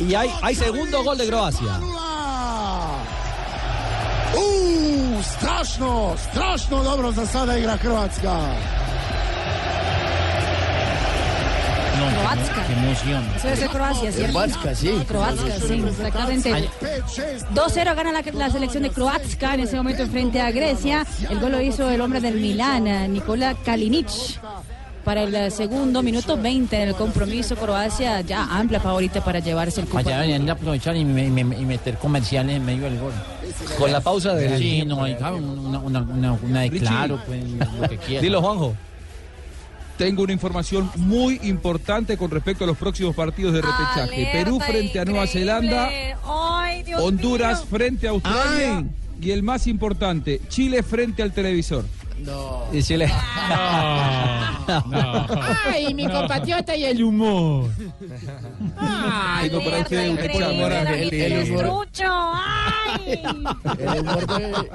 [0.00, 1.78] Y hay, hay segundo gol de Croacia.
[4.34, 8.89] Uuu, strašno, strašno dobro za sada igra Hrvatska.
[12.08, 12.66] Croatzka.
[12.66, 13.24] Qué emoción.
[13.36, 14.32] Eso debe ser Croacia, ¿cierto?
[14.32, 14.90] Croatzka, sí.
[15.06, 16.68] Croatzka, sí, exactamente.
[17.54, 21.06] 2-0 gana la, la selección de Croatzka en ese momento frente a Grecia.
[21.28, 24.08] El gol lo hizo el hombre del Milán, Nikola Kalinic.
[25.04, 29.86] Para el segundo minuto 20 en el compromiso, Croacia ya amplia favorita para llevarse el
[29.86, 29.98] cupo.
[29.98, 33.12] Allá deberían de aprovechar y, me- me- y meter comerciales en medio del gol.
[33.78, 37.42] Con la pausa del- Sí, no, hay claro, una, una, una, de claro, pues,
[37.80, 38.20] lo que quiera.
[38.20, 38.74] Dilo, Juanjo.
[40.00, 44.30] Tengo una información muy importante con respecto a los próximos partidos de repechaje.
[44.32, 45.90] Perú frente a Nueva Zelanda,
[46.24, 47.68] Ay, Dios Honduras mío.
[47.68, 48.84] frente a Australia
[49.20, 51.84] y el más importante, Chile frente al televisor.
[52.24, 52.64] No.
[52.72, 53.10] Y Chile.
[55.72, 57.70] Ay, mi compatriota y el humor.
[58.78, 60.18] Ay, usted examen.
[60.18, 61.08] El, el humor, ay.
[63.78, 64.70] el humor de,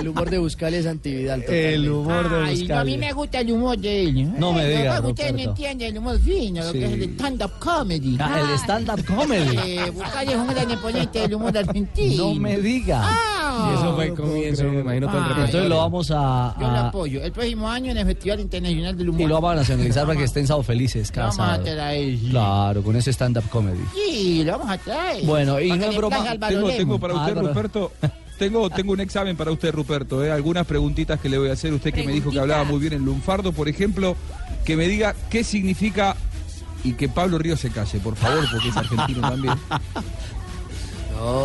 [0.00, 1.42] el humor de Buscali es antividal.
[1.48, 4.38] El humor de Ay, no, a mí me gusta el humor de él.
[4.38, 5.50] No me Eh, diga, porque Ustedes no Ruperto.
[5.50, 6.78] entienden el humor fino, lo Sí.
[6.78, 8.16] que es el stand-up comedy.
[8.20, 9.56] Ah, el stand-up comedy.
[9.64, 12.24] Eh, Buscali es un gran exponente del humor argentino.
[12.28, 13.00] No me diga.
[13.04, 13.70] Ah.
[13.70, 15.44] Y eso fue el comienzo, me imagino todo el Ay, repertorio.
[15.46, 17.22] Entonces lo vamos a, lo a- apoyo.
[17.22, 19.20] El próximo año en el Festival Internacional del Humor.
[19.22, 22.18] y lo vamos a nacionalizar para que estén sábado felices Vamos a traer.
[22.30, 23.80] Claro, con ese stand-up comedy.
[23.94, 25.24] Sí, lo vamos a traer.
[25.24, 26.16] Bueno, y no es broma.
[26.48, 27.48] Tengo, tengo para usted, Álvaro.
[27.48, 27.92] Ruperto.
[28.38, 30.24] Tengo, tengo un examen para usted, Ruperto.
[30.24, 30.32] ¿eh?
[30.32, 31.72] Algunas preguntitas que le voy a hacer.
[31.72, 34.16] Usted que me dijo que hablaba muy bien en lunfardo, por ejemplo,
[34.64, 36.16] que me diga qué significa
[36.82, 39.54] y que Pablo Río se calle, por favor, porque es argentino también.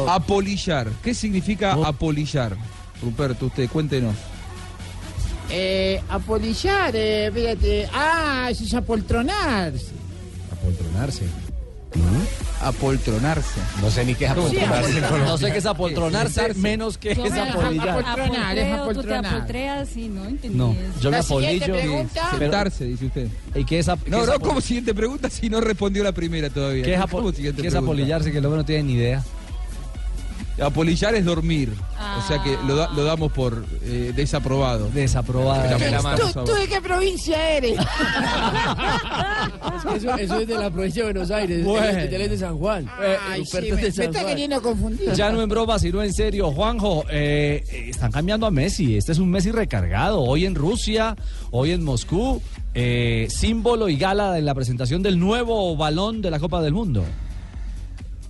[0.08, 0.88] Apolillar.
[1.04, 2.58] ¿Qué significa apolillar?
[3.04, 4.16] Ruperto, usted, cuéntenos.
[5.52, 7.90] Eh, apolillar, eh, fíjate.
[7.94, 9.88] Ah, eso es apoltronarse.
[10.52, 11.24] Apoltronarse.
[12.62, 13.60] Apoltronarse.
[13.82, 14.94] No sé ni qué es apoltronarse.
[14.94, 17.90] Sí, No sé qué es apoltronarse, menos que Yo es apolillar.
[17.90, 19.26] apoltronar, es tú te apoltronar.
[19.26, 21.00] apoltreas y no entendí No, eso.
[21.02, 21.74] yo me apolillo.
[21.74, 22.30] pregunta.
[22.38, 23.28] Sentarse, dice usted.
[23.56, 26.12] ¿Y qué es, ap- qué No, es no, como siguiente pregunta si no respondió la
[26.12, 26.84] primera todavía.
[26.84, 28.32] ¿Qué es, apo- ¿Cómo siguiente qué es apolillarse?
[28.32, 29.24] Que el hombre no tiene ni idea.
[30.62, 31.74] Apolillar es dormir.
[32.18, 34.90] O sea que lo, da- lo damos por eh, desaprobado.
[34.94, 35.78] Desaprobado.
[36.34, 37.78] ¿Tú, tú de qué provincia eres?
[39.96, 41.64] Eso, eso es de la provincia de Buenos Aires.
[41.64, 42.00] Bueno.
[42.00, 42.86] Es de San Juan.
[43.30, 44.26] Ay, sí, me, me está Juan.
[44.26, 45.12] queriendo confundir.
[45.14, 46.52] Ya no en broma, sino en serio.
[46.52, 48.98] Juanjo, eh, eh, están cambiando a Messi.
[48.98, 50.22] Este es un Messi recargado.
[50.22, 51.16] Hoy en Rusia,
[51.52, 52.42] hoy en Moscú.
[52.74, 57.04] eh, símbolo y gala de la presentación del nuevo balón de la Copa del Mundo.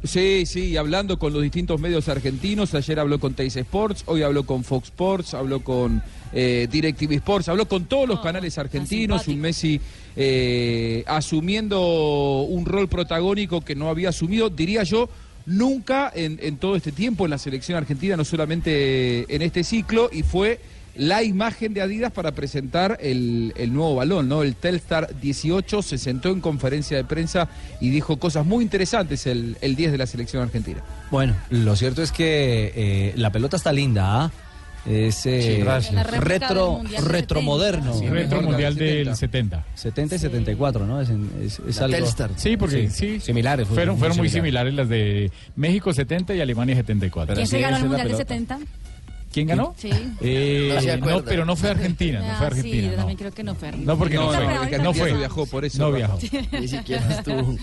[0.03, 2.73] Sí, sí, hablando con los distintos medios argentinos.
[2.73, 7.49] Ayer habló con Teis Sports, hoy habló con Fox Sports, habló con eh, DirecTV Sports,
[7.49, 9.27] habló con todos los canales argentinos.
[9.27, 9.81] Un Messi
[10.15, 15.09] eh, asumiendo un rol protagónico que no había asumido, diría yo,
[15.45, 20.09] nunca en, en todo este tiempo en la selección argentina, no solamente en este ciclo,
[20.13, 20.61] y fue
[20.95, 24.43] la imagen de Adidas para presentar el, el nuevo balón, ¿no?
[24.43, 27.47] El Telstar 18 se sentó en conferencia de prensa
[27.79, 30.81] y dijo cosas muy interesantes el, el 10 de la selección argentina.
[31.11, 34.31] Bueno, lo cierto es que eh, la pelota está linda, ¿ah?
[34.85, 35.41] Es eh,
[35.81, 37.93] Sí, del retro, retromoderno.
[37.99, 39.65] Sí, retro mundial del 70.
[39.75, 41.01] 70 y 74, ¿no?
[41.01, 41.97] Es, es- es algo.
[41.97, 42.31] Telstar.
[42.37, 44.71] Sí, porque sí, Similares, Fueron, muy fueron muy similares.
[44.71, 47.35] similares las de México 70 y Alemania 74.
[47.35, 48.59] ¿Quién se ganó el Mundial de 70?
[49.31, 49.75] ¿Quién ganó?
[49.77, 49.89] Sí.
[50.21, 51.29] Eh, No se no, acuerda.
[51.29, 52.83] pero no fue Argentina, no Ah, fue sí, Argentina.
[52.83, 52.95] yo no.
[52.97, 53.71] también creo que no fue.
[53.73, 54.77] No, porque no, No, fue.
[54.79, 55.13] no, fue.
[55.13, 56.17] viajó por eso, No viajó.
[56.59, 57.55] Ni siquiera estuvo.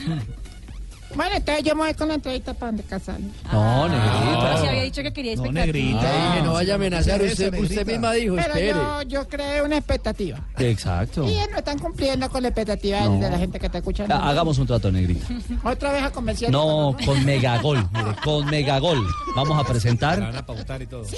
[1.14, 3.18] Bueno, entonces yo me voy con la entrevista para donde casar.
[3.52, 4.40] No, negrita.
[4.42, 6.34] Pero si había dicho que quería expectativa.
[6.34, 7.22] que no vaya a amenazar.
[7.22, 7.62] Usted, negrita.
[7.74, 8.68] usted misma dijo, Pero espere.
[8.70, 10.38] yo, yo creé una expectativa.
[10.58, 11.24] Exacto.
[11.24, 13.18] Y ellos no están cumpliendo con la expectativa No.
[13.20, 14.14] de la gente que está escuchando.
[14.14, 15.26] Ha- Hagamos un trato, negrita.
[15.64, 16.50] Otra vez a convencer.
[16.50, 19.06] No, con Megagol, mire, con Megagol.
[19.34, 20.44] Vamos a presentar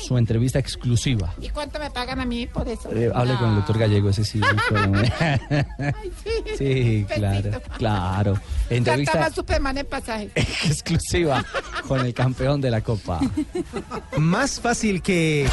[0.07, 1.35] su entrevista exclusiva.
[1.41, 2.91] ¿Y cuánto me pagan a mí por eso?
[2.93, 4.41] Eh, hable con el doctor Gallego, ese sí.
[6.59, 8.41] sí, claro, claro.
[8.71, 9.31] Entrevista
[9.79, 10.33] en pasajes.
[10.37, 11.45] exclusiva
[11.87, 13.21] con el campeón de la Copa.
[14.17, 15.49] Más fácil que...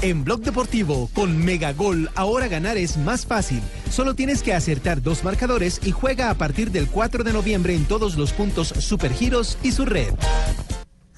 [0.00, 3.60] En Blog Deportivo, con Megagol, ahora ganar es más fácil.
[3.90, 7.84] Solo tienes que acertar dos marcadores y juega a partir del 4 de noviembre en
[7.84, 10.14] todos los puntos Supergiros y su red.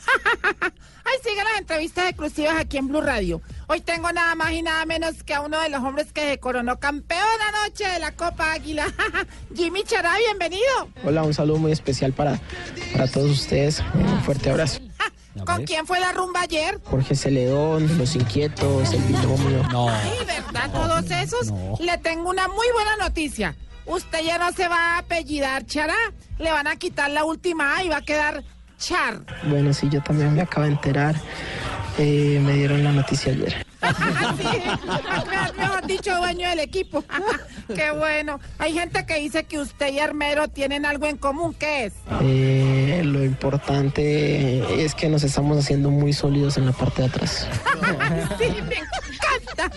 [1.05, 3.43] Ay, sigan las entrevistas exclusivas aquí en Blue Radio.
[3.73, 6.39] Hoy tengo nada más y nada menos que a uno de los hombres que se
[6.41, 7.21] coronó campeón
[7.55, 8.93] anoche de la Copa Águila.
[9.55, 10.89] Jimmy Chará, bienvenido.
[11.05, 12.41] Hola, un saludo muy especial para,
[12.93, 13.81] para todos ustedes.
[13.95, 14.81] Un fuerte abrazo.
[15.47, 16.81] ¿Con quién fue la rumba ayer?
[16.83, 19.63] Jorge Celedón, Los Inquietos, El Binomio.
[19.71, 19.89] No.
[19.89, 20.69] Ay, ¿verdad?
[20.73, 21.53] Todos esos.
[21.79, 23.55] Le tengo una muy buena noticia.
[23.87, 25.95] Usted ya no se va a apellidar Chará.
[26.41, 28.43] Le van a quitar la última A y va a quedar
[28.81, 29.21] Char.
[29.45, 31.15] Bueno, sí, yo también me acabo de enterar.
[31.99, 33.67] Eh, me dieron la noticia ayer.
[33.83, 37.05] Mejor- Mejor dicho, dueño del equipo.
[37.75, 38.41] Qué bueno.
[38.59, 41.55] Hay gente que dice que usted y Armero tienen algo en común.
[41.55, 41.93] ¿Qué es?
[42.23, 47.47] Eh, lo importante es que nos estamos haciendo muy sólidos en la parte de atrás.
[48.39, 49.71] Sí, me encanta.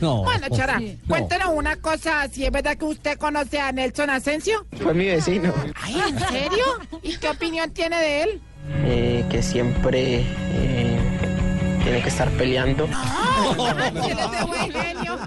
[0.00, 0.22] No.
[0.24, 0.86] Bueno, Chara, No.
[1.08, 2.28] cuéntenos una cosa.
[2.30, 4.66] Si es verdad que usted conoce a Nelson Asensio.
[4.82, 5.52] Fue mi vecino,
[5.82, 6.64] Ay, ¿en serio?
[7.02, 8.40] ¿Y qué opinión tiene de él?
[8.84, 10.95] eh, que siempre eh,
[11.86, 12.84] tiene que estar peleando.
[12.84, 15.18] Él es de buen genio.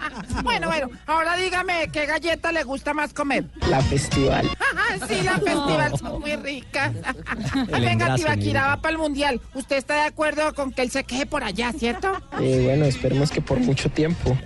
[0.44, 3.46] Bueno, bueno, ahora dígame qué galleta le gusta más comer.
[3.70, 4.46] La festival.
[5.08, 6.92] sí, la festival son muy ricas.
[7.72, 8.68] Venga, negrita.
[8.68, 9.40] va para el mundial.
[9.54, 12.12] ¿Usted está de acuerdo con que él se queje por allá, cierto?
[12.42, 14.38] Eh, bueno, esperemos que por mucho tiempo.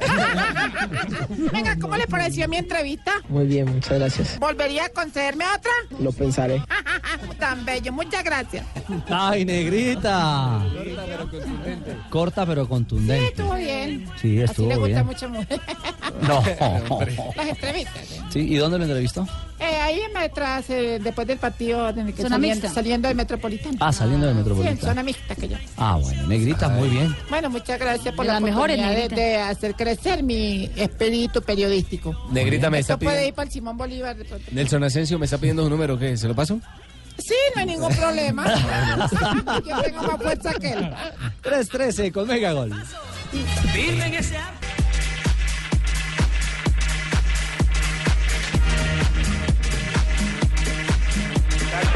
[1.52, 3.14] Venga, ¿cómo le pareció mi entrevista?
[3.30, 4.40] Muy bien, muchas gracias.
[4.40, 5.72] ¿Volvería a concederme otra?
[6.00, 6.62] Lo pensaré.
[7.38, 8.66] Tan bello, muchas gracias.
[9.10, 10.64] Ay, negrita.
[10.74, 11.30] Corta pero
[12.64, 13.28] Sí, contundente.
[13.28, 14.06] estuvo bien.
[14.22, 15.06] Sí, Así estuvo le gusta bien.
[15.06, 15.62] mucho mujer.
[16.22, 16.42] No.
[17.36, 18.04] Las entrevistas.
[18.30, 19.28] Sí, ¿y dónde lo entrevistó?
[19.60, 22.74] Eh, ahí en detrás, eh, después del partido, en el que Zona saliendo, mixta.
[22.74, 23.78] saliendo del Metropolitano.
[23.80, 24.90] Ah, saliendo del Sí, en Metropolitano.
[24.92, 25.58] zona mixta que yo.
[25.76, 27.16] Ah, bueno, negrita, muy bien.
[27.30, 31.42] Bueno, muchas gracias por De la las mejores, oportunidad de, de hacer crecer mi espíritu
[31.42, 32.14] periodístico.
[32.32, 33.36] Negrita me Esto está puede ir pidiendo.
[33.36, 34.16] para el Simón Bolívar.
[34.16, 34.26] de.
[34.52, 36.16] Nelson Asensio me está pidiendo un número, ¿qué?
[36.16, 36.60] ¿Se lo paso?
[37.18, 38.46] Sí, no hay ningún problema.
[39.66, 40.94] yo tengo más fuerza que él.
[41.44, 42.74] 3-13 con Megagol.
[43.74, 44.38] Firme en ese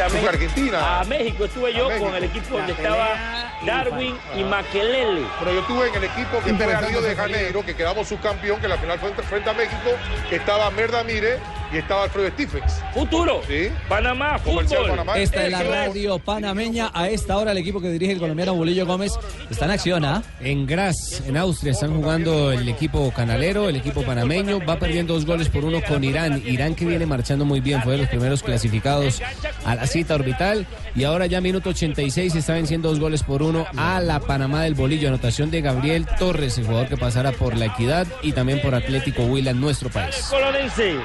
[0.10, 1.00] Fue a Argentina.
[1.00, 2.06] A México estuve yo México.
[2.06, 5.26] con el equipo donde estaba Darwin y Maquelele.
[5.40, 8.62] Pero yo estuve en el equipo que fue a Río de Janeiro, que quedamos subcampeón,
[8.62, 9.90] que la final fue frente a México,
[10.30, 11.40] que estaba Merda Mire
[11.72, 12.74] y estaba Alfredo Stephens.
[12.94, 13.42] Futuro.
[13.48, 13.70] Sí.
[13.90, 14.66] Panamá, fútbol.
[14.66, 15.18] Panamá.
[15.18, 15.88] Esta es la Eso es.
[15.88, 16.92] radio panameña.
[16.94, 19.14] A esta hora el equipo que dirige el colombiano Bolillo Gómez
[19.50, 20.24] está en acción, ¿ah?
[20.40, 24.60] En Graz, en Austria, están jugando el equipo canalero, el equipo panameño.
[24.66, 26.42] Va perdiendo dos goles por uno con Irán.
[26.46, 29.22] Irán que viene marchando muy bien, fue de los primeros clasificados
[29.66, 30.66] a la cita orbital.
[30.96, 34.74] Y ahora ya minuto 86 está venciendo dos goles por uno a la Panamá del
[34.74, 35.08] Bolillo.
[35.10, 39.24] Anotación de Gabriel Torres, el jugador que pasará por la Equidad y también por Atlético
[39.24, 40.16] Huila en nuestro país.
[40.30, 40.96] Colonense.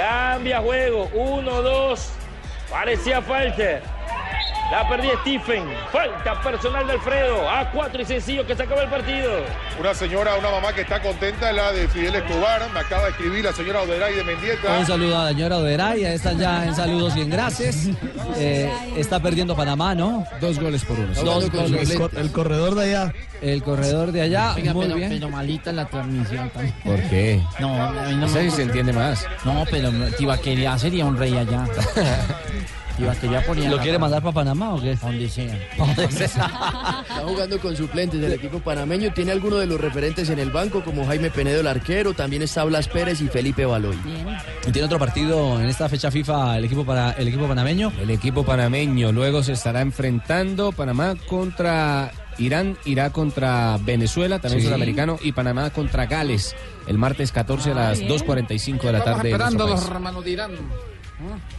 [0.00, 1.10] Cambia juego.
[1.12, 2.14] Uno, dos.
[2.70, 3.82] Parecía falta.
[4.70, 5.64] La perdí Stephen.
[5.92, 7.48] Falta personal de Alfredo.
[7.50, 9.32] A cuatro y sencillo que se acaba el partido.
[9.80, 12.62] Una señora, una mamá que está contenta la de Fidel Escobar.
[12.72, 14.78] Me acaba de escribir la señora Oderay de Mendieta.
[14.78, 16.04] Un saludo a la señora Oderay.
[16.04, 17.88] Están ya en saludos y en gracias.
[18.42, 20.24] Eh, está perdiendo Panamá, ¿no?
[20.40, 21.12] Dos goles por uno.
[21.14, 21.90] Dos goles.
[21.90, 23.12] El, cor- el corredor de allá.
[23.42, 25.10] El corredor de allá, Oiga, muy pero, bien.
[25.10, 26.74] pero malita la transmisión también.
[26.84, 27.42] ¿Por qué?
[27.58, 29.26] No, a mí no Esa me sí se entiende más.
[29.44, 31.64] No, pero Tibaquería sería un rey allá.
[33.46, 33.70] Ponía.
[33.70, 34.94] ¿Lo quiere mandar para Panamá o qué?
[34.96, 35.54] Donde sea.
[36.08, 39.12] Está jugando con suplentes del equipo panameño.
[39.12, 42.12] Tiene algunos de los referentes en el banco, como Jaime Penedo, el arquero.
[42.14, 43.98] También está Blas Pérez y Felipe Baloy.
[44.66, 47.92] ¿Y tiene otro partido en esta fecha FIFA el equipo para el equipo panameño?
[48.00, 54.66] El equipo panameño luego se estará enfrentando Panamá contra Irán, irá contra Venezuela, también Sí.
[54.66, 56.54] sudamericano, y Panamá contra Gales
[56.86, 59.30] el martes 14 a las 2.45 de la tarde.
[59.30, 60.52] esperando los hermanos dirán.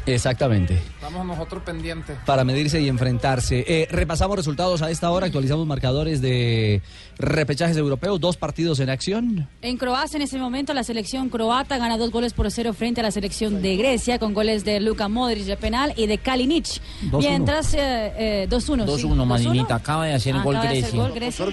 [0.05, 0.75] Exactamente.
[0.95, 2.17] Estamos nosotros pendientes.
[2.25, 3.63] Para medirse y enfrentarse.
[3.67, 6.81] Eh, repasamos resultados a esta hora, actualizamos marcadores de
[7.17, 9.47] repechajes europeos, dos partidos en acción.
[9.61, 13.03] En Croacia, en ese momento, la selección croata gana dos goles por cero frente a
[13.03, 16.65] la selección de Grecia, con goles de Luka Modric de penal y de Kalinic.
[17.11, 17.19] 2-1.
[17.19, 18.85] Mientras, eh, eh, 2-1.
[18.85, 19.07] sí.
[19.07, 19.75] 2-1, Marinita.
[19.75, 21.47] Acaba de hacer el gol gol Grecia.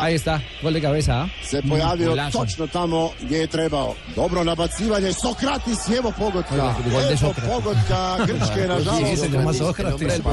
[0.00, 1.22] Ahí está, gol de cabeza.
[1.22, 1.28] ¿ah?
[1.42, 2.38] se pojavio Golazo.
[2.38, 3.94] točno tamo gdje je trebao.
[4.16, 6.76] Dobro nabacivanje, Sokratis, evo pogotka.
[7.10, 9.94] Evo pogotka Grčke, se llama Sócrates.
[9.94, 10.30] U 30.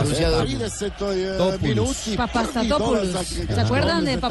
[1.61, 2.15] minuti.
[2.17, 3.25] Papastotopoulos.
[3.27, 4.17] ¿Se acuerdan de?
[4.17, 4.29] No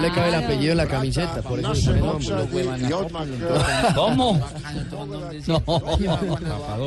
[0.00, 1.92] le cabe el apellido en la camiseta, por eso.
[3.94, 4.40] ¿Cómo?
[5.46, 5.60] No.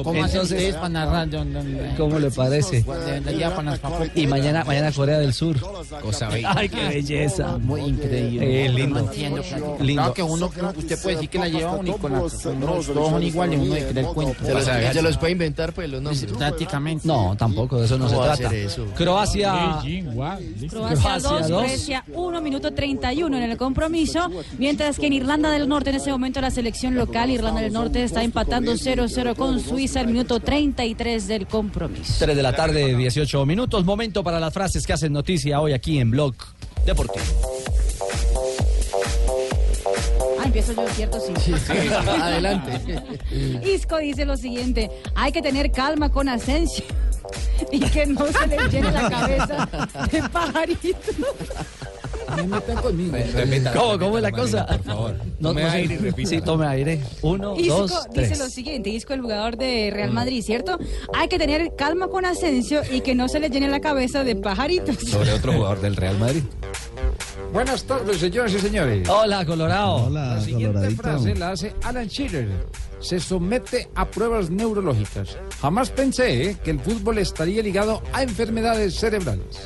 [0.03, 1.29] ¿Cómo hacen ustedes para narrar?
[1.29, 2.83] Don- don- ¿Cómo le parece?
[4.15, 5.57] Y mañana, mañana Corea del Sur.
[6.01, 6.53] Cosa bella.
[6.55, 7.57] Ay, qué belleza.
[7.57, 8.65] Muy increíble.
[8.65, 8.99] Eh, lindo.
[8.99, 9.41] No entiendo.
[9.41, 10.01] Claro, Lindo.
[10.01, 12.13] Claro que uno, usted puede decir que la lleva uno y con
[12.59, 14.45] la, con los dos son iguales, uno le cree el cuento.
[14.45, 16.25] Se los, se los puede inventar, pues, los nombres.
[16.31, 17.07] Prácticamente.
[17.07, 18.55] No, tampoco, de eso no se ¿Cómo va a trata.
[18.55, 18.85] eso?
[18.95, 19.79] Croacia.
[20.69, 21.63] Croacia 2, dos.
[21.63, 26.11] Grecia 1, minuto 31 en el compromiso, mientras que en Irlanda del Norte en ese
[26.11, 31.27] momento la selección local Irlanda del Norte está empatando 0-0 con Suiza al minuto 33
[31.27, 32.13] del compromiso.
[32.19, 33.85] 3 de la tarde, 18 minutos.
[33.85, 36.35] Momento para las frases que hacen noticia hoy aquí en Blog
[36.85, 37.25] Deportivo.
[40.39, 41.19] Ah, empiezo yo, ¿cierto?
[41.19, 41.53] Sí.
[42.21, 42.79] Adelante.
[43.63, 46.85] Isco dice lo siguiente, hay que tener calma con Asensio
[47.71, 49.69] y que no se le llene la cabeza
[50.11, 50.21] de
[52.25, 53.73] pajaritos.
[53.75, 54.65] ¿Cómo, cómo es la cosa?
[54.65, 55.15] Por favor.
[55.39, 56.29] No, Tome no aire y repita.
[56.29, 57.01] Sí, tome aire.
[57.21, 58.39] Uno, Isco dos, dice tres.
[58.39, 60.77] lo siguiente, Isco el jugador de Real Madrid, ¿cierto?
[61.13, 64.35] Hay que tener calma con Asensio y que no se le llene la cabeza de
[64.35, 64.95] pajaritos.
[64.97, 66.43] Sobre otro jugador del Real Madrid.
[67.51, 69.09] Buenas tardes, señoras y señores.
[69.09, 70.07] Hola, Colorado.
[70.11, 72.47] La siguiente frase la hace Alan Shearer.
[72.99, 75.37] Se somete a pruebas neurológicas.
[75.59, 79.57] Jamás pensé que el fútbol estaría ligado a enfermedades cerebrales.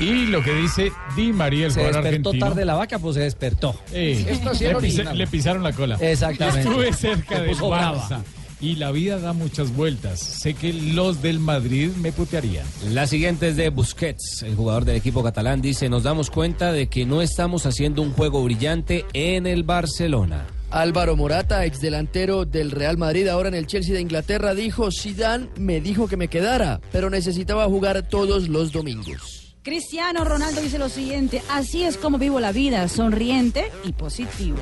[0.00, 3.22] Y lo que dice Di María, el Se jugador despertó tarde la vaca, pues se
[3.22, 3.74] despertó.
[3.92, 5.96] Eh, Esto sí le, pisa- le pisaron la cola.
[6.00, 6.60] Exactamente.
[6.68, 7.56] Estuve cerca Se del.
[7.56, 8.22] Barça.
[8.60, 10.18] Y la vida da muchas vueltas.
[10.18, 12.66] Sé que los del Madrid me putearían.
[12.90, 15.60] La siguiente es de Busquets, el jugador del equipo catalán.
[15.62, 20.46] Dice, nos damos cuenta de que no estamos haciendo un juego brillante en el Barcelona.
[20.70, 25.48] Álvaro Morata, ex delantero del Real Madrid, ahora en el Chelsea de Inglaterra, dijo, Zidane
[25.56, 29.37] me dijo que me quedara, pero necesitaba jugar todos los domingos.
[29.62, 34.58] Cristiano Ronaldo dice lo siguiente, así es como vivo la vida, sonriente y positivo.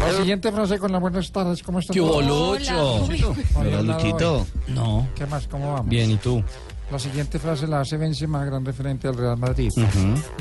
[0.00, 1.94] La siguiente frase con las buenas tardes, ¿cómo están?
[1.94, 2.60] ¿Qué hubo, todos?
[2.60, 3.34] Lucho?
[3.54, 4.46] Hola, Hola, Luchito.
[4.68, 5.08] No.
[5.14, 5.46] ¿Qué más?
[5.46, 5.88] ¿Cómo vamos?
[5.88, 6.42] Bien, ¿y tú?
[6.90, 9.70] La siguiente frase la hace Benzema, gran referente al Real Madrid.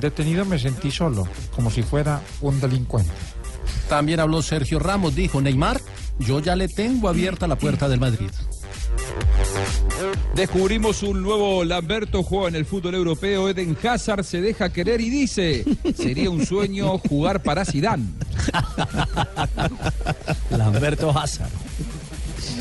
[0.02, 3.12] Detenido me sentí solo, como si fuera un delincuente.
[3.88, 5.80] También habló Sergio Ramos, dijo Neymar,
[6.18, 8.32] yo ya le tengo abierta la puerta del Madrid.
[10.36, 13.50] Descubrimos un nuevo Lamberto juega en el fútbol europeo.
[13.50, 18.06] Eden Hazard se deja querer y dice: Sería un sueño jugar para Zidane.
[20.58, 21.52] Lamberto Hazard.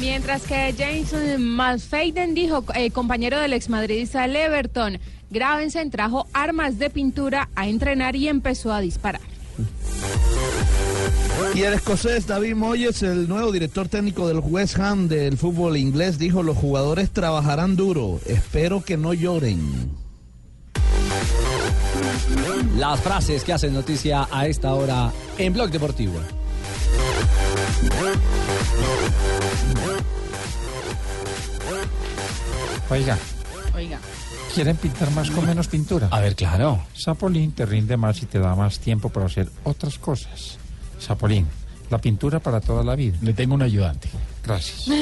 [0.01, 4.98] Mientras que Jason Malfeiden dijo, eh, compañero del exmadridista del Everton,
[5.31, 9.38] Gravensen trajo armas de pintura a entrenar y empezó a disparar.
[11.55, 16.18] Y el escocés David Moyes, el nuevo director técnico del West Ham del fútbol inglés,
[16.18, 19.90] dijo, los jugadores trabajarán duro, espero que no lloren.
[22.77, 26.21] Las frases que hacen noticia a esta hora en Blog Deportivo.
[32.90, 33.18] Oiga,
[33.75, 33.99] Oiga.
[34.59, 36.09] ¿Quieren pintar más con menos pintura?
[36.11, 36.83] A ver, claro.
[36.92, 40.59] Sapolín te rinde más y te da más tiempo para hacer otras cosas.
[40.99, 41.47] Sapolín,
[41.90, 43.16] la pintura para toda la vida.
[43.23, 44.09] Le tengo un ayudante.
[44.44, 44.88] Gracias.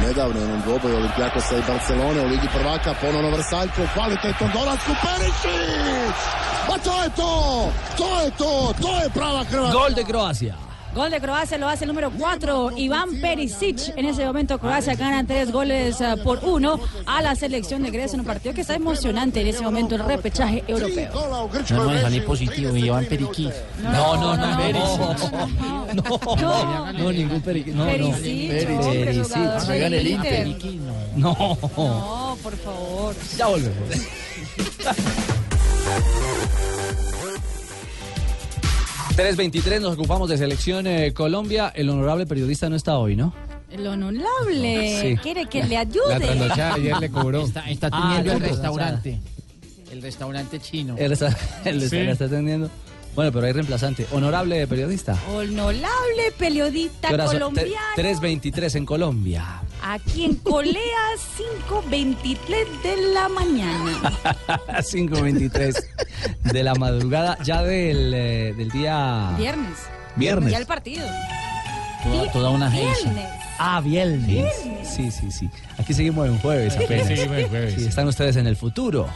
[0.00, 6.18] Nedavno je onom dvoboju Olimpijakosa i Barcelone u Ligi prvaka ponovno Vrsaljko, kvalitetan dolasku Perišić!
[6.66, 7.72] Pa to je to!
[7.96, 8.74] To je to!
[8.82, 9.78] To je prava Hrvatska!
[9.78, 10.54] Gol de Croacia.
[10.94, 13.92] Gol de Croacia lo hace el número 4, Iván Perisic.
[13.96, 18.14] En ese momento Croacia gana tres goles ah, por uno a la selección de Grecia
[18.14, 21.12] en un partido que está emocionante en ese momento, el repechaje europeo.
[21.70, 23.50] No, no, salí positivo llevan periquí.
[23.82, 25.14] No, no, no, no.
[25.94, 27.72] No, no, ningún periqui.
[27.72, 27.90] No, no.
[27.90, 29.36] Perisic, hombre, Perisic.
[29.36, 30.46] Hagan el Inter.
[30.46, 30.74] Inter.
[31.16, 31.58] No.
[31.66, 33.14] No, por favor.
[33.36, 33.74] Ya volvemos.
[39.16, 41.72] 3.23 nos ocupamos de selección eh, Colombia.
[41.74, 43.32] El honorable periodista no está hoy, ¿no?
[43.70, 45.00] El honorable.
[45.00, 45.16] Sí.
[45.22, 46.14] Quiere que le ayude.
[46.14, 49.20] Está, está Ah, teniendo la el restaurante.
[49.92, 50.96] El restaurante chino.
[50.98, 51.96] Él está, Sí.
[52.24, 52.70] atendiendo.
[53.14, 54.06] Bueno, pero hay reemplazante.
[54.10, 55.16] Honorable periodista.
[55.32, 57.70] Honorable periodista colombiano.
[57.96, 59.62] Tre- 3.23 en Colombia.
[59.86, 60.80] Aquí en Colea,
[61.68, 62.38] 5.23
[62.82, 63.92] de la mañana.
[64.80, 65.84] 5.23
[66.50, 69.34] de la madrugada, ya del, eh, del día...
[69.36, 69.76] Viernes.
[70.16, 70.52] Viernes.
[70.52, 71.06] Ya el partido.
[72.02, 73.12] Toda, toda una agencia.
[73.12, 73.28] Viernes.
[73.58, 74.26] Ah, viernes.
[74.26, 74.88] Viernes.
[74.88, 75.50] Sí, sí, sí.
[75.76, 77.06] Aquí seguimos en jueves apenas.
[77.06, 77.74] Sí, seguimos en jueves.
[77.74, 79.06] Sí, están ustedes en el futuro.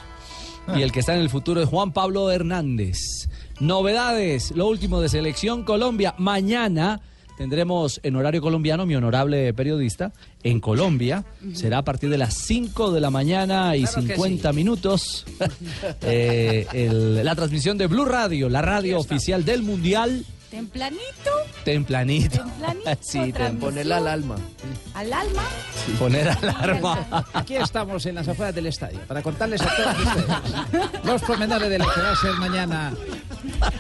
[0.77, 3.31] Y el que está en el futuro es Juan Pablo Hernández.
[3.59, 6.15] Novedades, lo último de Selección Colombia.
[6.19, 7.01] Mañana
[7.39, 10.13] tendremos en horario colombiano mi honorable periodista
[10.43, 11.25] en Colombia.
[11.55, 15.25] Será a partir de las 5 de la mañana y Claro que 50 minutos.
[16.03, 20.25] Eh, el- la transmisión de Blue Radio, la radio oficial del Mundial.
[20.51, 21.31] Templanito,
[21.65, 22.39] Templanito.
[22.43, 23.33] Templanito, Sí.
[23.61, 24.37] Ponerla al alma.
[24.95, 25.43] al alma.
[25.99, 27.27] poner alarma.
[27.35, 31.79] Aquí estamos en las afueras del estadio para contarles a todos ustedes los pormenores de
[31.79, 32.93] lo que va a ser mañana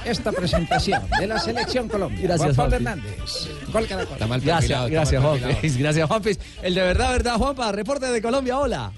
[0.04, 2.20] esta presentación de la selección Colombia.
[2.22, 3.08] Gracias, Juan Pablo Juanpi.
[3.08, 3.48] Hernández.
[3.72, 4.40] Gol Caracol.
[4.42, 5.76] Gracias, gracias, Juanpis.
[5.78, 6.38] Gracias, Juanpis.
[6.62, 7.72] El de verdad, verdad, Juanpa.
[7.72, 8.92] Reporte de Colombia, hola.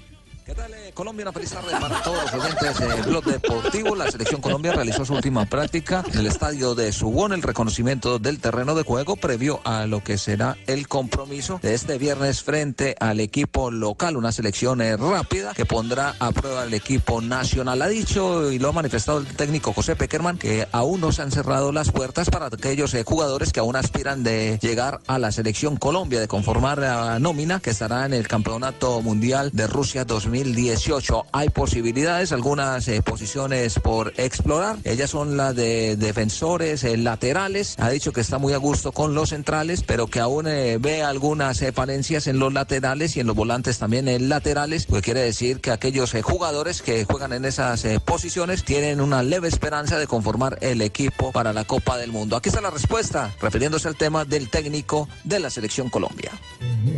[0.51, 1.23] ¿Qué tal, eh, Colombia?
[1.23, 3.95] Una feliz tarde para todos los oyentes de Blog Deportivo.
[3.95, 8.41] La selección Colombia realizó su última práctica en el estadio de Subón, el reconocimiento del
[8.41, 13.21] terreno de juego previo a lo que será el compromiso de este viernes frente al
[13.21, 14.17] equipo local.
[14.17, 17.81] Una selección eh, rápida que pondrá a prueba al equipo nacional.
[17.81, 21.31] Ha dicho y lo ha manifestado el técnico José Peckerman que aún no se han
[21.31, 25.77] cerrado las puertas para aquellos eh, jugadores que aún aspiran de llegar a la selección
[25.77, 30.03] Colombia, de conformar la nómina que estará en el Campeonato Mundial de Rusia
[30.43, 31.25] 2018.
[31.31, 34.77] Hay posibilidades, algunas eh, posiciones por explorar.
[34.83, 37.75] Ellas son las de defensores, eh, laterales.
[37.79, 41.03] Ha dicho que está muy a gusto con los centrales, pero que aún eh, ve
[41.03, 45.59] algunas falencias en los laterales y en los volantes también en laterales, pues quiere decir
[45.61, 50.81] que aquellos jugadores que juegan en esas posiciones tienen una leve esperanza de conformar el
[50.81, 52.35] equipo para la Copa del Mundo.
[52.35, 56.31] Aquí está la respuesta, refiriéndose al tema del técnico de la selección Colombia.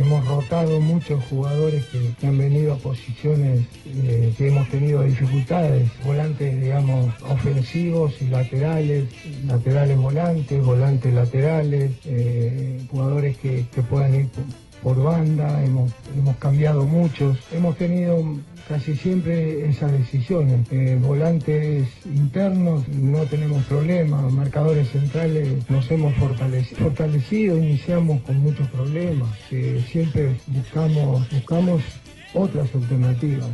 [0.00, 6.60] Hemos rotado muchos jugadores que, han venido a posiciones eh, que hemos tenido dificultades, volantes,
[6.60, 9.04] digamos, ofensivos y laterales,
[9.46, 14.44] laterales volantes, volantes laterales, eh, jugadores que, que puedan ir por,
[14.82, 18.22] por banda, hemos, hemos cambiado muchos, hemos tenido
[18.68, 20.66] casi siempre esas decisiones.
[21.00, 29.30] Volantes internos no tenemos problemas, marcadores centrales nos hemos fortaleci- fortalecido, iniciamos con muchos problemas.
[29.50, 31.82] Eh, siempre buscamos, buscamos
[32.34, 33.48] otras alternativas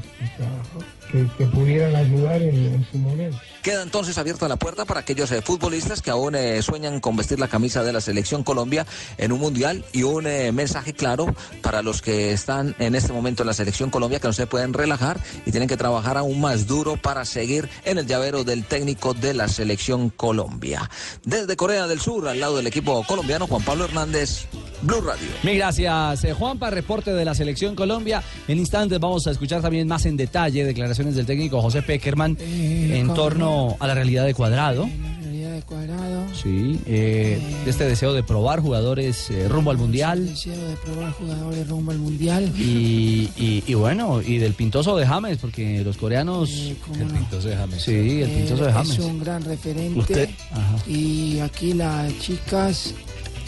[1.10, 3.38] que, que pudieran ayudar en, en su momento.
[3.62, 7.38] Queda entonces abierta la puerta para aquellos eh, futbolistas que aún eh, sueñan con vestir
[7.38, 8.86] la camisa de la selección Colombia
[9.18, 13.42] en un mundial y un eh, mensaje claro para los que están en este momento
[13.42, 16.66] en la selección Colombia que no se pueden relajar y tienen que trabajar aún más
[16.66, 20.88] duro para seguir en el llavero del técnico de la selección Colombia.
[21.24, 24.46] Desde Corea del Sur, al lado del equipo colombiano, Juan Pablo Hernández,
[24.82, 25.28] Blue Radio.
[25.42, 26.70] Mil gracias, eh, Juanpa.
[26.70, 28.22] Reporte de la Selección Colombia.
[28.48, 33.02] En instantes vamos a escuchar también más en detalle declaraciones del técnico José Peckerman en
[33.06, 33.14] ¿cómo?
[33.14, 34.88] torno a la realidad de Cuadrado.
[35.22, 36.24] Realidad de cuadrado.
[36.34, 40.26] Sí, eh, de este deseo de probar jugadores eh, rumbo al Mundial.
[40.26, 42.52] Deseo de probar jugadores rumbo al mundial.
[42.58, 46.50] Y, y- y bueno, y del pintoso de James, porque los coreanos.
[46.50, 47.82] el pintoso de James.
[47.82, 48.90] Sí, el pintoso de Eh, James.
[48.90, 49.98] Es un gran referente.
[50.00, 50.76] Usted- Ajá.
[50.88, 52.94] Y aquí las chicas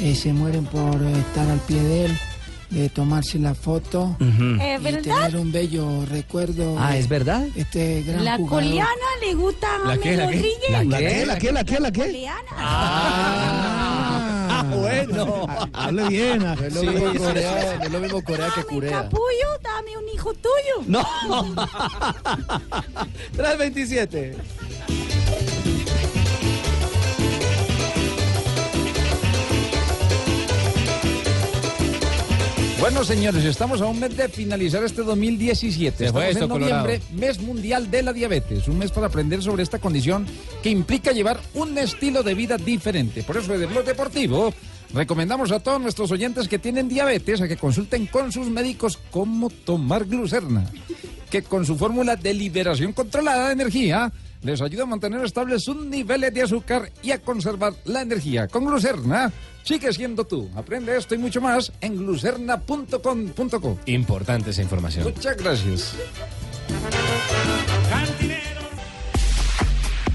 [0.00, 2.12] eh, se mueren por eh, estar al pie de él,
[2.72, 4.56] de tomarse la foto Ujú.
[4.60, 5.02] ¿Es y verdad?
[5.26, 6.76] tener un bello recuerdo.
[6.78, 7.46] Ah, ¿es verdad?
[7.54, 8.62] Este gran La jugador.
[8.64, 10.54] coleana le gusta a ¿La qué, la qué?
[10.70, 11.26] ¿La ¿La qué?
[11.26, 11.52] ¿La qué?
[11.52, 11.80] ¿La qué?
[11.80, 12.00] ¿La qué?
[12.06, 12.42] Coleana.
[12.56, 15.46] Ah, bueno.
[15.74, 16.38] Hable bien.
[16.38, 19.02] No es lo, Sí, mismo Corea, no es lo mismo Corea que Corea.
[19.02, 20.84] Capullo, dame un hijo tuyo.
[20.86, 21.02] No.
[23.36, 24.36] 327.
[32.82, 36.06] Bueno, señores, estamos a un mes de finalizar este 2017.
[36.06, 38.66] Se fue Estamos esto, en noviembre, mes mundial de la diabetes.
[38.66, 40.26] Un mes para aprender sobre esta condición
[40.64, 43.22] que implica llevar un estilo de vida diferente.
[43.22, 44.52] Por eso, desde Blog Deportivo,
[44.92, 49.48] recomendamos a todos nuestros oyentes que tienen diabetes a que consulten con sus médicos cómo
[49.48, 50.68] tomar glucerna.
[51.30, 54.12] Que con su fórmula de liberación controlada de energía
[54.42, 58.48] les ayuda a mantener estables sus niveles de azúcar y a conservar la energía.
[58.48, 59.32] Con glucerna,
[59.62, 60.48] sigue siendo tú.
[60.56, 63.78] Aprende esto y mucho más en glucerna.com.co.
[63.86, 65.04] Importante esa información.
[65.04, 65.94] Muchas gracias.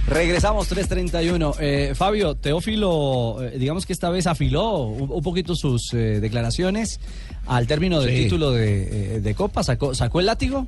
[0.07, 1.55] Regresamos 3.31.
[1.59, 7.01] Eh, Fabio, Teófilo, eh, digamos que esta vez afiló un, un poquito sus eh, declaraciones
[7.45, 8.23] al término del Sí.
[8.23, 9.63] título de, eh, de Copa.
[9.63, 10.67] ¿Sacó, ¿Sacó el látigo?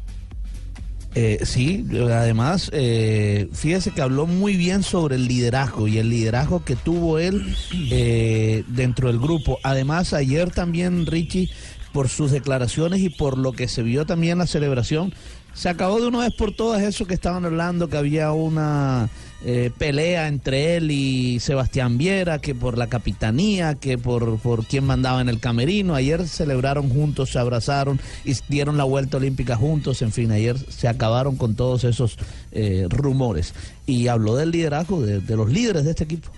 [1.15, 6.63] Eh, sí, además, eh, fíjese que habló muy bien sobre el liderazgo y el liderazgo
[6.63, 7.55] que tuvo él
[7.89, 9.57] eh, dentro del grupo.
[9.63, 11.49] Además, ayer también Richie,
[11.93, 15.11] por sus declaraciones y por lo que se vio también la celebración,
[15.53, 19.09] se acabó de una vez por todas eso que estaban hablando, que había una
[19.45, 24.83] eh, pelea entre él y Sebastián Viera, que por la capitanía, que por, por quién
[24.83, 25.95] mandaba en el camerino.
[25.95, 30.01] Ayer celebraron juntos, se abrazaron y dieron la vuelta olímpica juntos.
[30.01, 32.17] En fin, ayer se acabaron con todos esos
[32.51, 33.53] eh, rumores.
[33.85, 36.29] Y habló del liderazgo, de, de los líderes de este equipo.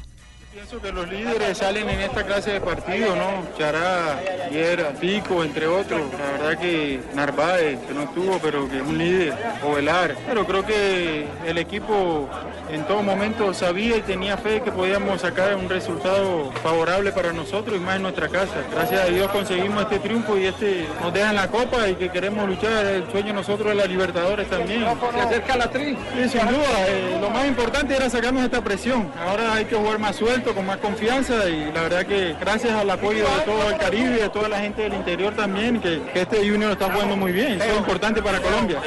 [0.72, 3.43] Pienso que los líderes salen en esta clase de partido, ¿no?
[3.57, 5.99] Chará, Viera, Pico, entre otros.
[6.17, 9.34] La verdad que Narváez, que no estuvo, pero que es un líder,
[9.65, 10.15] Ovelar.
[10.26, 12.30] Pero creo que el equipo
[12.72, 17.76] en todo momento sabía y tenía fe que podíamos sacar un resultado favorable para nosotros
[17.76, 18.63] y más en nuestra casa.
[18.72, 22.09] Gracias a Dios conseguimos este triunfo y este nos deja en la copa y que
[22.09, 22.86] queremos luchar.
[22.86, 24.86] El sueño nosotros de la Libertadores también.
[25.13, 25.97] Se acerca la tri.
[26.15, 26.88] Sí, sin duda.
[26.88, 29.11] eh, lo más importante era sacarnos esta presión.
[29.19, 33.24] Ahora hay que jugar más suelto, más confianza y la verdad que gracias al apoyo
[33.24, 36.91] de todo el Caribe de toda la gente del interior también, que, este Junior está
[36.91, 37.62] jugando muy bien.
[37.62, 38.82] Es importante para Colombia.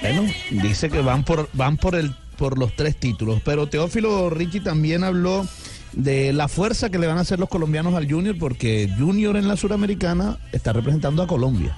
[0.00, 4.60] Bueno, dice que van por van por el por los tres títulos, pero Teófilo Richie
[4.60, 5.46] también habló
[5.92, 9.48] de la fuerza que le van a hacer los colombianos al Junior porque Junior en
[9.48, 11.76] la Suramericana está representando a Colombia.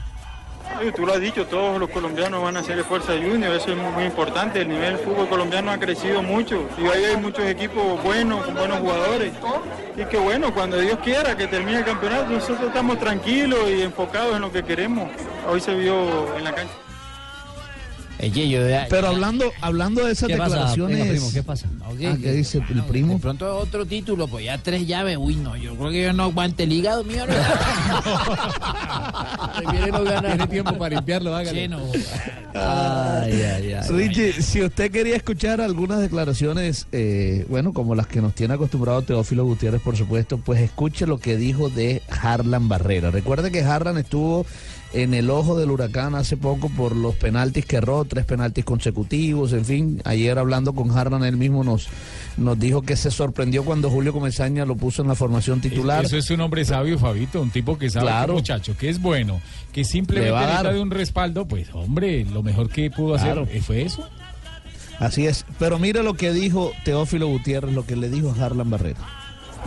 [0.97, 3.93] Tú lo has dicho, todos los colombianos van a hacer fuerza junior, eso es muy,
[3.93, 4.63] muy importante.
[4.63, 8.55] El nivel del fútbol colombiano ha crecido mucho y ahí hay muchos equipos buenos, con
[8.55, 9.33] buenos jugadores.
[9.97, 14.35] Y que bueno, cuando Dios quiera que termine el campeonato, nosotros estamos tranquilos y enfocados
[14.35, 15.09] en lo que queremos.
[15.49, 16.82] Hoy se vio en la cancha.
[18.89, 20.55] Pero hablando hablando de esas ¿Qué pasa?
[20.55, 21.67] declaraciones, Venga, primo, ¿qué pasa?
[21.83, 23.15] Ah, ¿qué dice el primo?
[23.15, 25.17] De pronto otro título, pues ya tres llaves.
[25.19, 27.25] Uy, no, yo creo que yo no aguante el hígado mío.
[29.63, 29.71] No.
[30.21, 31.63] Tiene tiempo para limpiarlo, hágale.
[31.63, 31.81] Sí, no.
[32.55, 33.89] Ay, ay, ay.
[33.91, 39.03] Richie, si usted quería escuchar algunas declaraciones, eh, bueno, como las que nos tiene acostumbrado
[39.03, 43.11] Teófilo Gutiérrez, por supuesto, pues escuche lo que dijo de Harlan Barrera.
[43.11, 44.47] Recuerde que Harlan estuvo
[44.95, 49.53] en el ojo del huracán hace poco por los penaltis que erró, tres penaltis consecutivos,
[49.53, 51.89] en fin, ayer hablando con Harlan él mismo nos,
[52.37, 56.05] nos dijo que se sorprendió cuando Julio Comesaña lo puso en la formación titular.
[56.05, 58.35] Eso es un hombre sabio, Fabito, un tipo que sabe, Claro.
[58.35, 59.41] que muchacho, que es bueno,
[59.73, 60.75] que Le simplemente va a necesita dar.
[60.75, 63.43] de un respaldo, pues hombre, lo mejor que pudo Claro.
[63.45, 64.07] hacer fue eso.
[64.99, 68.71] Así es, pero mire lo que dijo Teófilo Gutiérrez, lo que le dijo a Harlan
[68.71, 69.01] Barrera.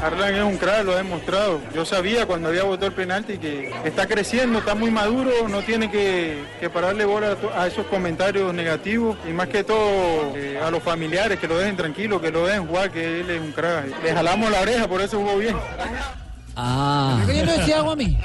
[0.02, 1.62] Arlan es un crack, lo ha demostrado.
[1.74, 5.90] Yo sabía cuando había votado el penalti que está creciendo, está muy maduro, no tiene
[5.90, 10.84] que, que pararle bola a, esos comentarios negativos y más que todo eh, a los
[10.84, 14.04] familiares que lo dejen tranquilo, que lo dejen jugar, que él es un crack.
[14.04, 15.56] Le jalamos la oreja, por eso jugó bien.
[16.56, 17.18] Ah.
[17.20, 18.18] ¿Por qué yo no decía algo a mí?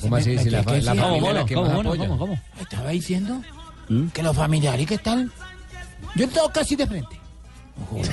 [0.00, 0.38] ¿Cómo así?
[0.38, 2.06] Si la, fa- la ¿Cómo, la que cómo, más cómo, apoya.
[2.06, 2.40] cómo, cómo?
[2.60, 3.42] Estaba diciendo
[4.12, 5.32] que los familiares que están.
[6.14, 7.18] Yo he estado casi de frente.
[7.90, 8.06] Joder.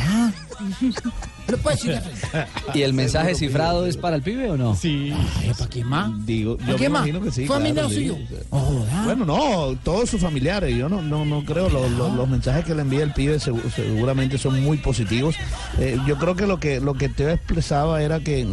[1.47, 2.47] Lo puedes decir de frente.
[2.73, 4.75] ¿Y el mensaje cifrado es para el pibe o no?
[4.75, 5.13] Sí.
[5.39, 6.25] Ay, ¿Para quién más?
[6.25, 7.07] Digo, ¿Para yo quién más?
[7.07, 7.45] imagino que sí.
[7.47, 8.15] ¿Familia claro, o suyo?
[8.17, 8.35] sí.
[8.49, 8.89] Joder.
[9.05, 12.75] Bueno, no, todos sus familiares, yo no, no, no creo, lo- lo- los mensajes que
[12.75, 15.35] le envía el pibe segu- seguramente son muy positivos.
[15.79, 18.45] Eh, yo creo que lo que lo que te expresaba era que,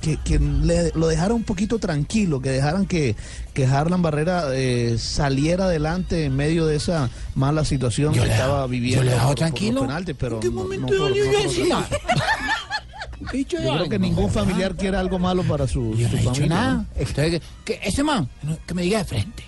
[0.00, 3.14] que, que le- lo dejara un poquito tranquilo, que dejaran que,
[3.54, 8.34] que Harlan Barrera eh, saliera adelante en medio de esa mala situación Yo que le-
[8.34, 9.04] estaba viviendo.
[9.04, 10.16] yo le dejo por- por los tranquilo.
[10.18, 12.16] pero ¿En qué no- no momento por- yo no iba a por decir otra nada?
[12.16, 13.32] cosa.
[13.32, 16.18] He dicho Yo creo que ningún familiar quiere algo malo para su, Yo su no
[16.18, 16.48] he dicho familia.
[16.56, 16.72] nada.
[16.74, 16.86] ¿no?
[16.96, 19.44] Entonces, que, que ese man, no, que me diga de frente.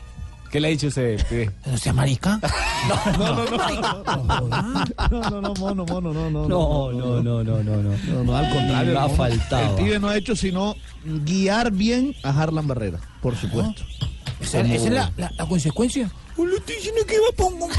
[0.50, 1.50] ¿Qué le ha dicho ese pibe?
[1.64, 2.38] No sea marica.
[2.88, 3.44] No, no, no,
[5.10, 7.96] no, no, no, mono, mono, no, no, No, no, no, no, no, no.
[8.12, 9.00] No, no, al contrario.
[9.00, 9.78] Ha faltado.
[9.78, 13.82] El pibe no ha hecho sino guiar bien a Harlan Barrera, por supuesto.
[14.42, 16.10] Esa, Como- esa es la, la, la consecuencia.
[16.36, 17.70] Yo le estoy diciendo que iba a poner un.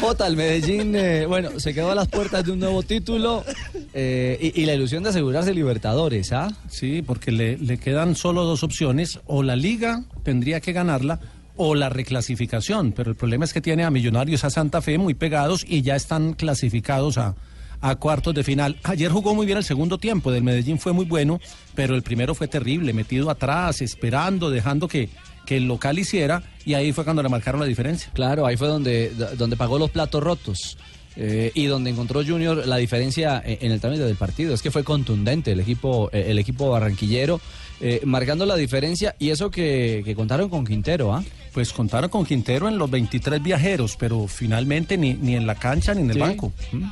[0.00, 3.44] Jota, el Medellín, eh, bueno, se quedó a las puertas de un nuevo título
[3.92, 6.48] eh, y, y la ilusión de asegurarse Libertadores, ¿ah?
[6.68, 9.20] Sí, porque le, le quedan solo dos opciones.
[9.26, 11.20] O la liga tendría que ganarla
[11.56, 12.92] o la reclasificación.
[12.92, 15.94] Pero el problema es que tiene a Millonarios a Santa Fe muy pegados y ya
[15.96, 17.34] están clasificados a,
[17.80, 18.76] a cuartos de final.
[18.82, 21.40] Ayer jugó muy bien el segundo tiempo del Medellín, fue muy bueno,
[21.74, 25.08] pero el primero fue terrible, metido atrás, esperando, dejando que,
[25.46, 28.10] que el local hiciera y ahí fue cuando le marcaron la diferencia.
[28.12, 30.76] Claro, ahí fue donde, donde pagó los platos rotos.
[31.16, 34.54] eh, y donde encontró Junior la diferencia en, el trámite del partido.
[34.54, 37.40] Es que fue contundente el equipo, eh, el equipo barranquillero,
[37.80, 41.24] eh, marcando la diferencia y eso que, que contaron con Quintero, ¿ah?
[41.52, 45.94] Pues contaron con Quintero en los 23 viajeros, pero finalmente ni, ni en la cancha
[45.94, 46.20] ni en el Sí.
[46.20, 46.52] banco.
[46.72, 46.84] ¿Mm?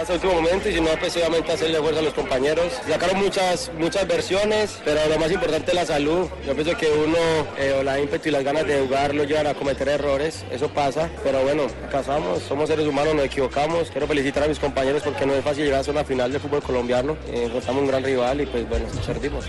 [0.00, 2.72] Hasta el último momento y si no, pues obviamente hacerle fuerza a los compañeros.
[2.88, 6.28] Sacaron muchas, muchas versiones, pero lo más importante es la salud.
[6.46, 7.18] Yo pienso que uno,
[7.58, 10.68] eh, o la ímpetu y las ganas de jugar lo llevan a cometer errores, eso
[10.68, 13.90] pasa, pero bueno, casamos, somos seres humanos, nos equivocamos.
[13.90, 16.62] Quiero felicitar a mis compañeros porque no es fácil llegar a una final del fútbol
[16.62, 17.16] colombiano.
[17.28, 19.44] Eh, encontramos un gran rival y pues bueno, perdimos.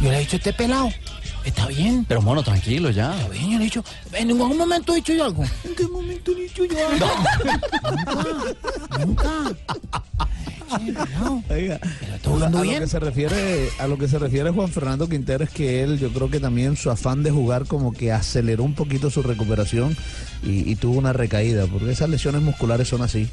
[0.00, 0.90] Yo le he dicho este pelado.
[1.44, 2.04] Está bien.
[2.08, 3.16] Pero mono, tranquilo ya.
[3.16, 3.84] Está bien, yo le he dicho.
[4.12, 5.44] En ningún momento he dicho yo algo.
[5.64, 7.06] ¿En qué momento he dicho yo algo?
[9.00, 9.28] Nunca.
[9.30, 9.56] Nunca.
[11.50, 12.74] Oiga, a, a bien.
[12.74, 15.98] lo que se refiere a lo que se refiere Juan Fernando Quintero es que él
[15.98, 19.94] yo creo que también su afán de jugar como que aceleró un poquito su recuperación
[20.42, 23.28] y, y tuvo una recaída porque esas lesiones musculares son así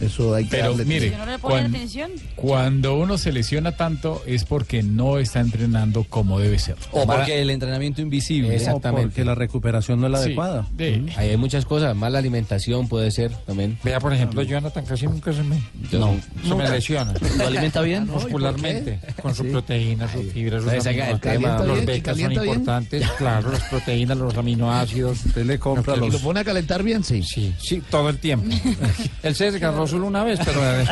[0.00, 1.10] eso hay que Pero darle mire.
[1.16, 2.10] ¿No le ponen cuan- atención?
[2.36, 6.76] cuando uno se lesiona tanto es porque no está entrenando como debe ser.
[6.92, 8.54] O porque el entrenamiento invisible.
[8.54, 9.08] Exactamente.
[9.08, 10.66] porque la recuperación no es la Sí, adecuada.
[10.72, 13.78] de- Ahí hay muchas cosas, mala alimentación puede ser también.
[13.82, 15.60] Vea, por ejemplo, Jonathan casi nunca se me,
[15.92, 16.14] No.
[16.46, 17.14] se me lesiona.
[17.38, 18.06] ¿Lo alimenta bien?
[18.06, 21.66] Muscularmente, con su proteína, sus fibras, sus el aminoácidos.
[21.66, 25.24] Los becas son importantes, claro, las proteínas, los aminoácidos.
[25.26, 26.12] Usted le compra ¿Y los...
[26.12, 27.02] lo pone a calentar bien?
[27.02, 27.22] Sí.
[27.22, 28.48] Sí, sí, todo el tiempo.
[29.34, 30.86] Se desgarró solo una vez, pero eh,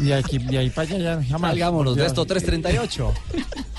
[0.00, 1.50] de aquí, de ahí para allá ya jamás.
[1.50, 3.14] Salgámonos de esto 338.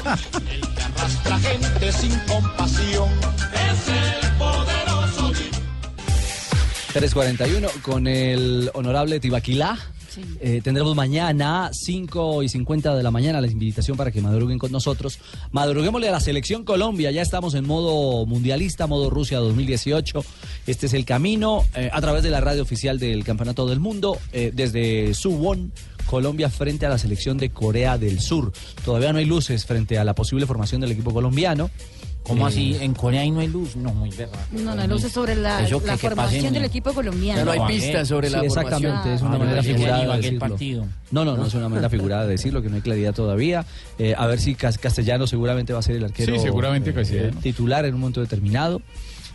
[0.05, 3.09] Arrastra gente sin compasión.
[3.53, 5.31] Es el poderoso
[6.93, 9.77] 341 con el honorable Tibaquilá.
[10.39, 14.71] Eh, tendremos mañana 5 y 50 de la mañana la invitación para que madruguen con
[14.71, 15.19] nosotros.
[15.51, 17.11] Madruguémosle a la selección Colombia.
[17.11, 20.23] Ya estamos en modo mundialista, modo Rusia 2018.
[20.67, 24.17] Este es el camino eh, a través de la radio oficial del Campeonato del Mundo
[24.31, 25.71] eh, desde Suwon.
[26.07, 28.53] Colombia frente a la selección de Corea del Sur.
[28.85, 31.69] Todavía no hay luces frente a la posible formación del equipo colombiano.
[32.27, 32.77] ¿Cómo Eh, así?
[32.81, 33.75] ¿En Corea ahí no hay luz?
[33.77, 34.37] No, muy verdad.
[34.51, 37.45] No, no, luces sobre la, Eso que- la que formación pasen- del equipo colombiano.
[37.45, 39.13] No hay pistas sobre Sí, la exactamente, formación.
[39.15, 40.49] es una Ah, manera pensé que figurada iba de aquel decirlo.
[40.49, 40.85] partido.
[41.11, 43.65] No, no, no es una manera figurada de decirlo, que no hay claridad todavía.
[43.97, 47.39] Eh, a ver si Cas- Castellano seguramente va a ser el arquero Sí, seguramente Castellano.
[47.41, 48.81] titular en un momento determinado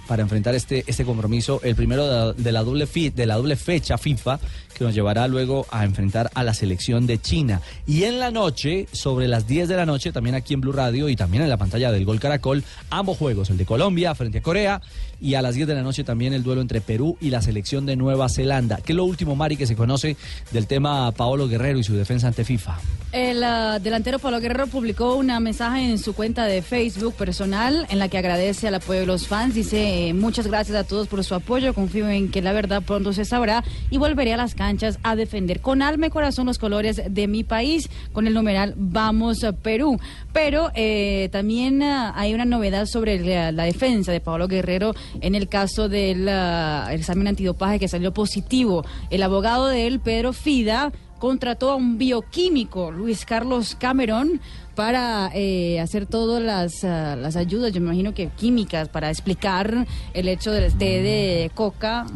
[0.08, 3.36] para enfrentar este, este compromiso, el primero de, la- de la doble fi- de la
[3.36, 4.38] doble fecha FIFA
[4.76, 7.60] que nos llevará luego a enfrentar a la selección de China.
[7.86, 11.08] Y en la noche, sobre las 10 de la noche, también aquí en Blue Radio
[11.08, 14.42] y también en la pantalla del Gol Caracol, ambos juegos, el de Colombia frente a
[14.42, 14.80] Corea
[15.22, 17.86] y a las 10 de la noche también el duelo entre Perú y la selección
[17.86, 18.78] de Nueva Zelanda.
[18.84, 20.16] ¿Qué es lo último, Mari, que se conoce
[20.50, 22.78] del tema Paolo Guerrero y su defensa ante FIFA?
[23.12, 27.98] El ah, delantero Pablo Guerrero publicó una mensaje en su cuenta de Facebook personal en
[27.98, 29.54] la que agradece al apoyo de los fans.
[29.54, 33.12] Dice, eh, muchas gracias a todos por su apoyo, confío en que la verdad pronto
[33.12, 37.02] se sabrá y volveré a las canchas a defender con alma y corazón los colores
[37.10, 39.98] de mi país con el numeral Vamos Perú.
[40.32, 45.48] Pero eh, también ah, hay una novedad sobre la, defensa de Pablo Guerrero en el
[45.48, 48.84] caso del ah, examen antidopaje que salió positivo.
[49.10, 54.40] El abogado de él, Pedro Fida, contrató a un bioquímico, Luis Carlos Cameron,
[54.76, 59.88] para eh, hacer todas las, ah, las ayudas, yo me imagino que químicas, para explicar
[60.14, 62.06] el hecho del té de coca.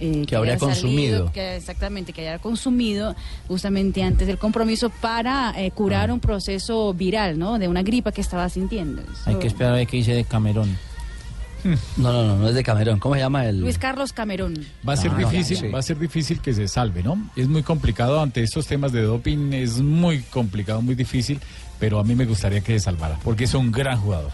[0.00, 1.32] Eh, Que habría haya salido, consumido.
[1.32, 3.14] que exactamente, que haya consumido
[3.48, 7.58] justamente antes del compromiso para eh, curar un proceso viral, ¿no?
[7.58, 9.02] De una gripa que estaba sintiendo.
[9.24, 10.76] Hay Eso- que esperar a ver qué dice de Camerón.
[11.96, 13.00] No, no, no, no es de Camerón.
[13.00, 13.60] ¿Cómo se llama el...?
[13.60, 14.54] Luis Carlos Camerón.
[14.88, 15.68] Va a ser Ah, difícil, sí.
[15.68, 17.28] va a ser difícil que se salve, ¿no?
[17.34, 21.40] Es muy complicado ante estos temas de doping, es muy complicado, muy difícil,
[21.80, 24.30] pero a mí me gustaría que se salvara, porque es un gran jugador.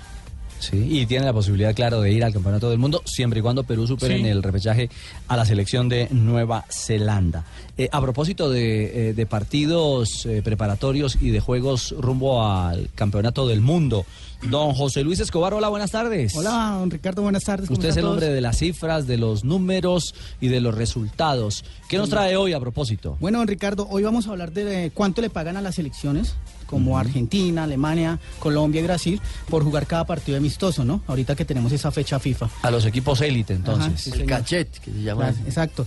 [0.63, 3.65] Sí, y tiene la posibilidad, claro, de ir al Campeonato del Mundo, siempre y cuando
[3.65, 4.21] Perú supere Sí.
[4.21, 4.89] en el repechaje
[5.27, 7.45] a la selección de Nueva Zelanda.
[7.77, 13.49] Eh, a propósito de, eh, de partidos eh, preparatorios y de juegos rumbo al Campeonato
[13.49, 14.07] del Mundo,
[14.51, 16.33] don José Luis Escobar, hola, buenas tardes.
[16.37, 17.67] Hola, don Ricardo, buenas tardes.
[17.69, 21.65] ¿cómo Usted es el hombre de las cifras, de los números y de los resultados.
[21.89, 23.17] ¿Qué nos trae hoy a propósito?
[23.21, 26.35] Bueno, don Ricardo, hoy vamos a hablar de cuánto le pagan a las selecciones,
[26.73, 29.21] como Argentina, Alemania, Colombia y Brasil,
[29.51, 31.03] por jugar cada partido amistoso, ¿no?
[31.07, 32.49] Ahorita que tenemos esa fecha FIFA.
[32.63, 33.89] A los equipos élite, entonces.
[33.89, 35.29] Ajá, sí, El cachet, que se llama.
[35.29, 35.87] Claro, exacto.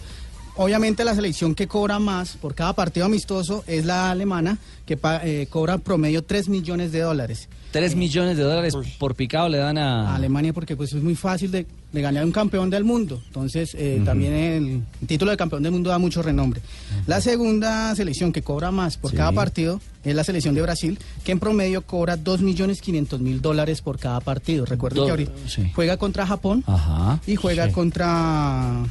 [0.58, 5.48] Obviamente la selección que cobra más por cada partido amistoso es la alemana, que eh,
[5.50, 7.50] cobra promedio 3 millones de dólares.
[7.76, 10.12] Tres millones de dólares por picado le dan a...
[10.12, 13.22] a Alemania porque pues es muy fácil de, de ganar un campeón del mundo.
[13.28, 16.62] Entonces eh, también el, título de campeón del mundo da mucho renombre.
[17.06, 19.18] La segunda selección que cobra más por Sí.
[19.18, 24.22] cada partido es la selección de Brasil, que en promedio cobra 2.500.000 dólares por cada
[24.22, 24.66] partido.
[24.66, 25.70] Recuerden Do- que ahorita sí.
[25.76, 27.20] juega contra Japón Ajá.
[27.28, 27.74] y juega Sí.
[27.74, 28.86] contra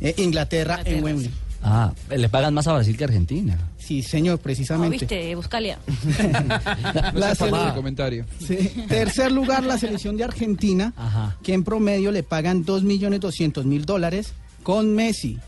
[0.00, 1.30] eh, Inglaterra, en Wembley.
[1.62, 3.56] Ah, le pagan más a Brasil que a Argentina.
[3.84, 4.98] Sí, señor, Ah, precisamente.
[4.98, 5.78] ¿Viste, Buscalia?
[7.14, 7.34] La
[7.74, 8.24] comentario.
[8.38, 8.56] Sí.
[8.88, 11.36] Tercer lugar, la selección de Argentina, Ajá.
[11.42, 15.38] que en promedio le pagan 2.200.000 dólares con Messi.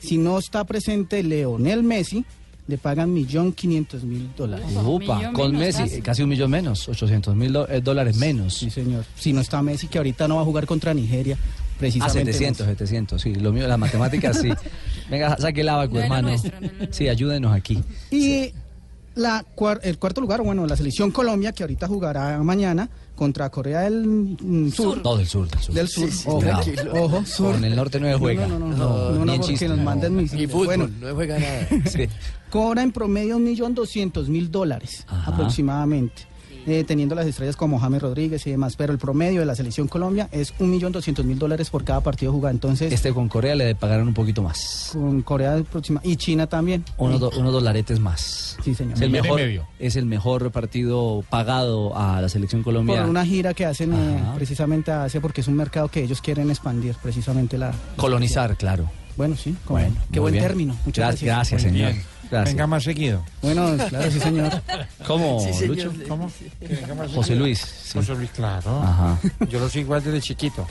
[0.00, 2.24] Si no está presente Leonel Messi,
[2.66, 4.66] le pagan millón quinientos mil dólares.
[4.84, 6.22] Upa, con Messi, casi.
[6.22, 8.54] un millón menos, 800 mil eh, dólares menos.
[8.54, 9.04] Sí, señor.
[9.16, 12.32] Si no está Messi, que ahorita no va a jugar contra Nigeria, Ah, precisamente.
[12.32, 13.34] 700, 700, sí.
[13.34, 14.50] Lo mío, las matemáticas, sí.
[15.12, 16.30] Venga, saque el abaco, No hermano.
[16.90, 17.82] Sí, ayúdenos aquí.
[18.10, 18.50] Y
[19.14, 19.44] la,
[19.82, 24.70] el cuarto lugar, bueno, la selección Colombia, que ahorita jugará mañana contra Corea del mm,
[24.70, 25.02] Sur.
[25.04, 25.74] No, del sur, del sur.
[25.74, 27.52] Del sur, Sí, sí, ojo, ojo, sur.
[27.52, 28.46] Con el norte no juega.
[28.46, 30.32] No, no, no, No, no, no, porque nos manden mis...
[30.32, 31.68] Ni fútbol, Bueno, no juega nada.
[31.90, 32.08] Sí.
[32.50, 36.31] cobra en promedio un millón doscientos mil dólares aproximadamente.
[36.66, 39.88] Eh, teniendo las estrellas como James Rodríguez y demás, pero el promedio de la selección
[39.88, 42.52] Colombia es un millón doscientos mil dólares por cada partido jugado.
[42.54, 44.90] Entonces, Este con Corea le pagarán un poquito más.
[44.92, 46.84] con Corea próxima y China también.
[46.98, 48.56] Unos, do- unos dolaretes más.
[48.64, 48.94] Sí, señor.
[48.94, 49.66] Es el, mejor, medio.
[49.78, 53.00] es el mejor partido pagado a la selección Colombia.
[53.00, 56.20] Por una gira que hacen eh, precisamente a Asia porque es un mercado que ellos
[56.20, 57.72] quieren expandir precisamente la...
[57.96, 58.88] Colonizar, claro.
[59.16, 60.44] Bueno, sí, como- Bueno, qué buen bien.
[60.44, 60.76] término.
[60.86, 61.62] Muchas Gracias, gracias.
[61.62, 61.92] señor.
[62.32, 62.54] Gracias.
[62.54, 63.22] Venga más seguido.
[63.42, 64.50] Bueno, claro, sí, señor.
[65.06, 65.76] ¿Cómo, Sí, señor.
[65.76, 65.92] Lucho?
[66.08, 66.30] ¿Cómo?
[67.14, 67.58] José Luis.
[67.60, 67.98] sí.
[67.98, 68.82] José Luis, claro.
[68.82, 69.18] Ajá.
[69.50, 70.66] Yo lo sigo igual desde chiquito.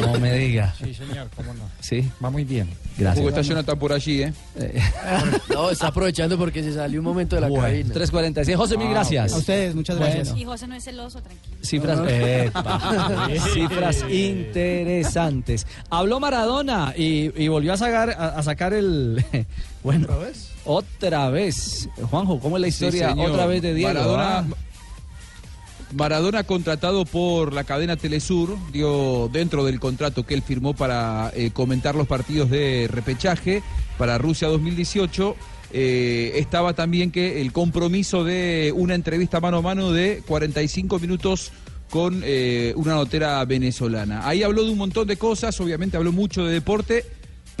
[0.00, 0.72] No me diga.
[0.78, 1.64] Sí, señor, cómo no.
[1.80, 2.08] Sí.
[2.24, 2.68] Va muy bien.
[2.96, 3.16] Gracias.
[3.16, 4.32] Tampoco está Jonathan por allí, ¿eh?
[5.52, 7.92] No, está aprovechando porque se salió un momento de la Bueno, cabina.
[7.94, 8.54] 3.46.
[8.56, 9.32] José, mil Ah, gracias.
[9.32, 10.14] A ustedes, muchas Bueno.
[10.14, 10.38] gracias.
[10.38, 11.56] Y José no es celoso, tranquilo.
[11.62, 11.98] Cifras,
[13.52, 15.66] cifras interesantes.
[15.90, 19.24] Habló Maradona y, y volvió a sacar, a, a sacar el.
[19.82, 20.50] Bueno, ¿Otra vez?
[20.64, 21.88] Otra vez.
[22.10, 23.92] Juanjo, ¿cómo es la historia otra vez de Diego?
[23.94, 24.46] Maradona, ah?
[25.94, 31.50] Maradona contratado por la cadena Telesur, dio dentro del contrato que él firmó para eh,
[31.50, 33.62] comentar los partidos de repechaje
[33.98, 35.34] para Rusia 2018.
[35.72, 41.52] eh, estaba también que el compromiso de una entrevista mano a mano de 45 minutos
[41.90, 44.26] con eh, una notera venezolana.
[44.26, 47.04] Ahí habló de un montón de cosas, obviamente habló mucho de deporte,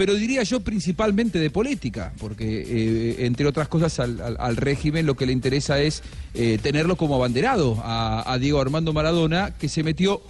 [0.00, 5.26] pero diría yo principalmente de política, porque eh, entre otras cosas al, régimen lo que
[5.26, 10.22] le interesa es eh, tenerlo como abanderado a, a Diego Armando Maradona, que se metió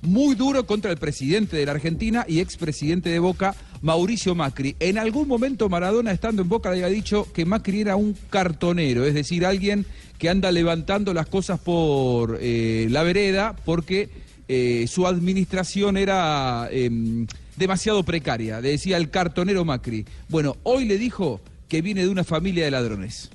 [0.00, 4.76] muy duro contra el presidente de la Argentina y expresidente de Boca, Mauricio Macri.
[4.80, 9.04] En algún momento Maradona, estando en Boca, le había dicho que Macri era un cartonero,
[9.04, 9.84] es decir, alguien
[10.16, 14.08] que anda levantando las cosas por eh, la vereda, porque
[14.48, 17.26] eh, su administración era em,
[17.56, 20.06] demasiado precaria, le decía el cartonero Macri.
[20.28, 23.30] Bueno, hoy le dijo que viene de una familia de ladrones.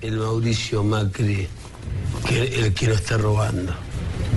[0.00, 1.46] el Mauricio Macri
[2.26, 3.74] que el que lo está robando.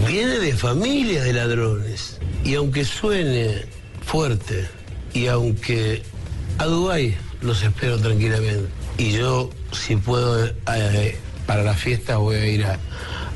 [0.08, 2.18] Viene de familia de ladrones.
[2.44, 3.66] Y aunque suene
[4.06, 4.68] fuerte,
[5.14, 6.04] y aunque
[6.58, 12.48] a Dubái los espero tranquilamente, y yo si puedo eh, para la fiesta voy a
[12.48, 12.80] ir a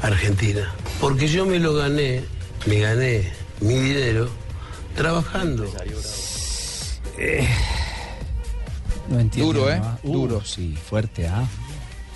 [0.02, 0.74] Argentina.
[1.00, 2.22] Porque yo me lo gané,
[2.66, 3.32] me gané
[3.62, 4.30] mi dinero
[4.96, 5.66] trabajando.
[9.10, 9.54] No entiendo.
[9.54, 9.80] Duro, ¿eh?
[9.80, 10.00] ¿no?
[10.04, 10.44] Uh, Duro.
[10.44, 11.48] Sí, fuerte, ¿ah?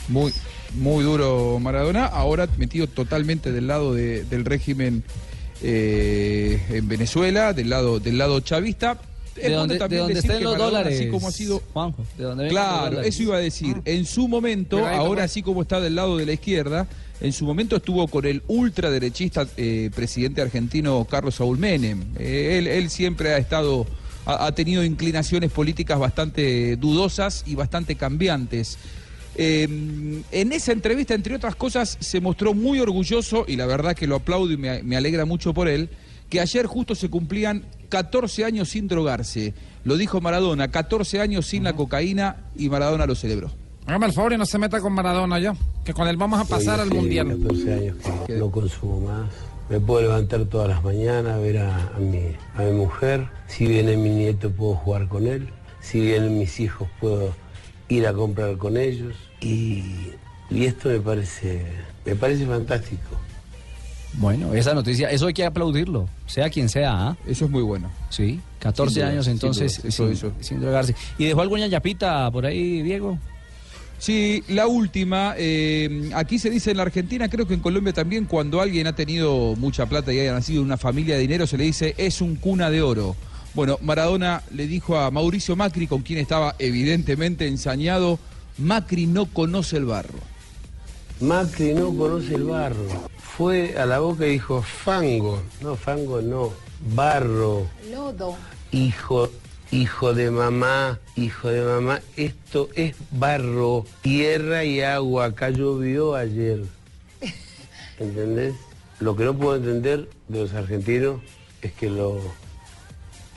[0.08, 0.34] Muy,
[0.74, 5.04] muy duro Maradona, ahora metido totalmente del lado de- del régimen
[5.62, 8.98] eh, en Venezuela, del lado, del lado chavista.
[9.36, 11.00] Es ¿De dónde, de decir estén los Maradona, dólares?
[11.00, 13.14] Así como ha sido Juanjo, ¿de dónde Claro, dólares?
[13.14, 13.82] eso iba a decir.
[13.86, 16.88] En su momento, ahora así como está del lado de la izquierda,
[17.22, 22.04] en su momento estuvo con el ultraderechista eh, presidente argentino Carlos Saúl Menem.
[22.18, 23.86] Eh, él, él siempre ha estado,
[24.26, 28.78] ha, ha tenido inclinaciones políticas bastante dudosas y bastante cambiantes.
[29.36, 29.64] Eh,
[30.32, 34.16] en esa entrevista, entre otras cosas, se mostró muy orgulloso, y la verdad que lo
[34.16, 35.90] aplaudo y me, me alegra mucho por él,
[36.30, 39.54] que ayer justo se cumplían 14 años sin drogarse.
[39.84, 43.52] Lo dijo Maradona, 14 años sin la cocaína y Maradona lo celebró.
[43.90, 46.46] Hágame el favor y no se meta con Maradona ya, que con él vamos a
[46.46, 47.28] pasar al mundial.
[47.42, 47.96] 14 años
[48.28, 49.32] que no consumo más.
[49.68, 52.20] Me puedo levantar todas las mañanas, ver a, a mi,
[52.56, 53.28] a mi mujer.
[53.48, 55.50] Si viene mi nieto puedo jugar con él.
[55.82, 57.34] Si vienen mis hijos puedo
[57.88, 59.16] ir a comprar con ellos.
[59.42, 60.12] Y,
[60.52, 61.66] y esto me parece,
[62.06, 63.18] me parece fantástico.
[64.14, 66.94] Bueno, esa noticia, eso hay que aplaudirlo, sea quien sea.
[66.94, 67.18] ¿ah?
[67.26, 67.90] Eso es muy bueno.
[68.12, 70.32] Sí, 14 Sin duda, años sin entonces duda, eso, sin, eso.
[70.42, 70.96] sin drogarse.
[71.18, 73.18] ¿Y dejó alguna yapita por ahí, Diego?
[74.00, 75.36] Sí, la última.
[75.38, 78.96] eh, aquí se dice en la Argentina, creo que en Colombia también, cuando alguien ha
[78.96, 82.22] tenido mucha plata y haya nacido en una familia de dinero, se le dice es
[82.22, 83.16] un cuna de oro.
[83.54, 88.20] Bueno, Maradona le dijo a Mauricio Macri, con quien estaba evidentemente ensañado,
[88.58, 90.20] Macri no conoce el barro.
[91.20, 93.10] Macri no conoce el barro.
[93.18, 95.42] Fue a la boca y dijo fango.
[95.62, 96.54] No, fango no.
[96.94, 97.68] Barro.
[97.92, 98.38] Lodo.
[98.72, 99.30] Hijo,
[99.72, 102.02] hijo de mamá, hijo de mamá.
[102.18, 105.26] Esto es barro, tierra y agua.
[105.26, 106.64] Acá llovió ayer.
[108.00, 108.56] ¿Entendés?
[109.00, 111.22] Lo que no puedo entender de los argentinos
[111.62, 112.20] es que lo,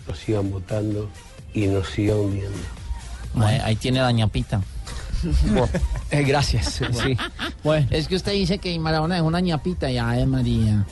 [0.07, 1.09] lo sigan votando
[1.55, 2.59] y nos siga hundiendo.
[3.37, 4.63] Ahí, ahí tiene la ñapita.
[6.11, 6.83] Eh, gracias.
[7.03, 7.17] Sí.
[7.65, 7.87] Bueno.
[7.89, 10.85] Es que usted dice que Maradona es una ñapita y ay María.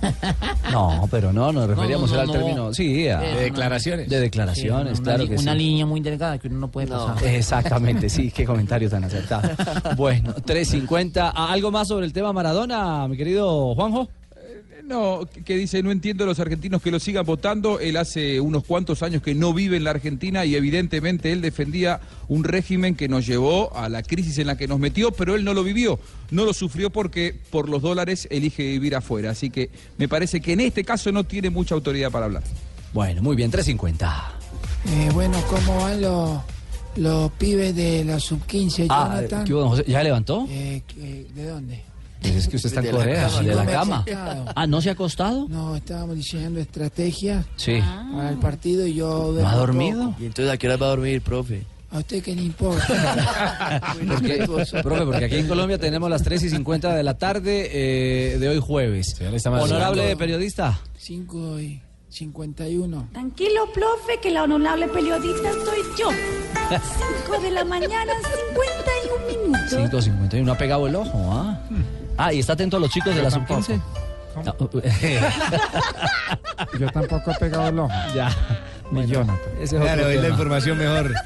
[0.72, 2.64] No, pero no, nos referíamos No, no, al no, término.
[2.66, 2.74] no.
[2.74, 4.08] Sí, a- De declaraciones.
[4.08, 5.58] De declaraciones, Sí, una claro li- que Una sí.
[5.58, 7.16] línea muy delgada que uno no puede pasar.
[7.24, 9.50] Exactamente, sí, qué comentario tan acertado.
[9.96, 11.32] Bueno, 3.50.
[11.34, 14.08] Ah, ¿Algo más sobre el tema Maradona, mi querido Juanjo?
[14.90, 17.78] No, que dice, no entiendo a los argentinos que lo sigan votando.
[17.78, 22.00] Él hace unos cuantos años que no vive en la Argentina y evidentemente él defendía
[22.26, 25.44] un régimen que nos llevó a la crisis en la que nos metió, pero él
[25.44, 26.00] no lo vivió,
[26.32, 29.30] no lo sufrió porque por los dólares elige vivir afuera.
[29.30, 32.42] Así que me parece que en este caso no tiene mucha autoridad para hablar.
[32.92, 34.12] Bueno, muy bien, 3.50.
[34.88, 36.40] Eh, bueno, ¿cómo van los,
[36.96, 39.44] los pibes de la sub-15, Ah, Jonathan?
[39.44, 39.84] ¿qué hubo, don José?
[39.86, 40.46] ¿Ya levantó?
[40.50, 41.89] Eh, eh, ¿De dónde?
[42.20, 43.42] Pues es que usted está en la Corea, cama.
[43.42, 44.04] de la cama.
[44.54, 45.46] Ah, ¿no se ha acostado?
[45.48, 47.80] No, estábamos diseñando estrategias Sí.
[48.14, 49.34] para el partido y yo...
[49.38, 50.10] ¿No ha dormido?
[50.10, 50.22] poco.
[50.22, 51.64] ¿Y entonces a qué hora va a dormir, profe?
[51.92, 52.86] ¿A usted qué le importa?
[54.08, 54.46] Porque,
[54.82, 58.48] profe, porque aquí en Colombia tenemos las 3 y 50 de la tarde eh, de
[58.48, 59.16] hoy jueves.
[59.20, 60.78] más Honorable periodista.
[60.98, 63.08] 5 y 51.
[63.12, 66.10] Tranquilo, profe, que la honorable periodista soy yo.
[67.26, 68.12] 5 de la mañana,
[69.32, 69.52] 51
[69.82, 70.06] minutos.
[70.06, 71.60] 5.51, ha pegado el ojo, ¿ah?
[72.22, 73.80] Ah, y está atento a los chicos de la sub-15.
[76.78, 77.90] Yo tampoco he pegado el ojo.
[78.14, 78.28] Ya.
[79.58, 81.14] Ese es Claro, es la información mejor.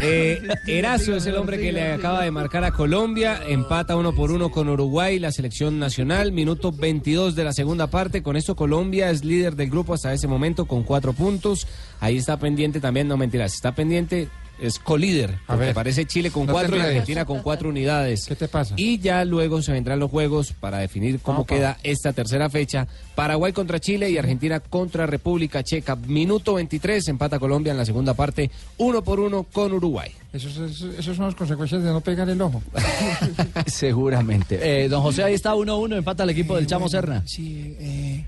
[0.00, 3.38] Eh, Erazo es el hombre que le acaba de marcar a Colombia.
[3.46, 6.32] Empata uno por uno con Uruguay, la selección nacional.
[6.32, 8.22] Minuto 22 de la segunda parte.
[8.22, 11.66] Con esto Colombia es líder del grupo hasta ese momento con cuatro puntos.
[12.00, 14.30] Ahí está pendiente también, no mentiras, está pendiente.
[14.60, 15.70] Es colíder, ver.
[15.70, 16.80] aparece Chile con No cuatro y.
[16.80, 18.26] Argentina con cuatro unidades.
[18.26, 18.74] ¿Qué te pasa?
[18.78, 21.54] Y ya luego se vendrán los juegos para definir cómo Opa.
[21.54, 22.86] queda esta tercera fecha.
[23.16, 25.96] Paraguay contra Chile y Argentina contra República Checa.
[25.96, 30.10] Minuto 23, empata Colombia en la segunda parte, uno por uno con Uruguay.
[30.32, 32.62] Esos, esos, esos son las consecuencias de no pegar el ojo.
[33.66, 34.84] Seguramente.
[34.84, 37.22] Eh, don José, ahí está 1-1, empata el equipo del Chamo Serna.
[37.26, 38.24] Sí, eh,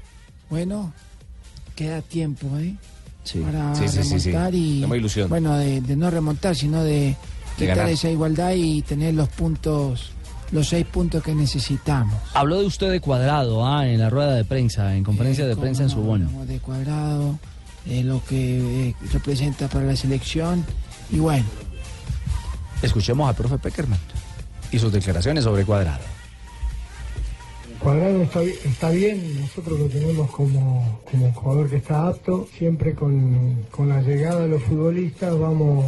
[0.51, 0.93] bueno,
[1.75, 2.75] queda tiempo, ¿eh?
[3.27, 3.41] Sí.
[3.41, 4.31] Para Sí, sí, sí, sí.
[4.31, 4.85] remontar y...
[4.85, 5.29] Ilusión.
[5.29, 7.17] Bueno, de, de no remontar, sino de
[7.59, 7.93] quitar ganar.
[7.93, 10.13] esa igualdad y tener los puntos,
[10.53, 12.15] los seis puntos que necesitamos.
[12.35, 15.63] Habló de usted de cuadrado ah, en la rueda de prensa, en conferencia de cómo
[15.63, 16.27] prensa en su bono.
[16.27, 17.39] hablamos de cuadrado,
[17.85, 20.65] de lo que eh, representa para la selección
[21.11, 21.45] y bueno.
[22.83, 23.99] Escuchemos al profe Peckerman
[24.71, 26.16] y sus declaraciones sobre cuadrado.
[27.87, 32.49] Cuadrado está, está bien, nosotros lo tenemos como, como jugador que está apto.
[32.59, 35.85] Siempre con, con la llegada de los futbolistas vamos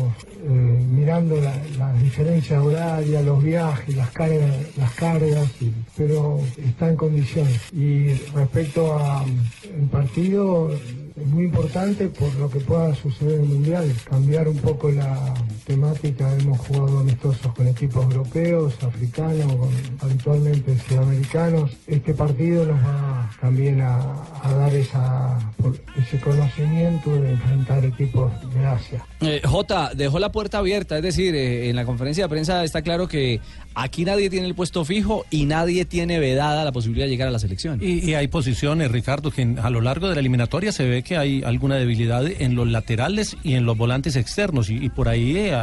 [0.47, 5.49] eh, mirando la- las diferencias horarias, los viajes, las cargas, las cargas,
[5.97, 7.59] pero está en condiciones.
[7.73, 9.27] Y respecto al
[9.91, 10.71] partido,
[11.21, 15.35] es muy importante por lo que pueda suceder en el Mundial, cambiar un poco la
[15.67, 16.33] temática.
[16.39, 21.71] Hemos jugado amistosos con equipos europeos, africanos, con- habitualmente sudamericanos.
[21.87, 23.99] Este partido nos va también a,
[24.43, 25.39] a dar esa,
[25.97, 29.05] ese conocimiento de enfrentar equipos de Asia.
[29.21, 32.83] Eh, Jota, dejó la puerta abierta, es decir, eh, en la conferencia de prensa está
[32.83, 33.41] claro que
[33.75, 37.31] aquí nadie tiene el puesto fijo y nadie tiene vedada la posibilidad de llegar a
[37.33, 37.79] la selección.
[37.83, 41.08] Y, y hay posiciones, Ricardo, que a lo largo de la eliminatoria se ve que
[41.17, 44.69] hay alguna debilidad en los laterales y en los volantes externos.
[44.71, 45.57] Y, y por ahí eh,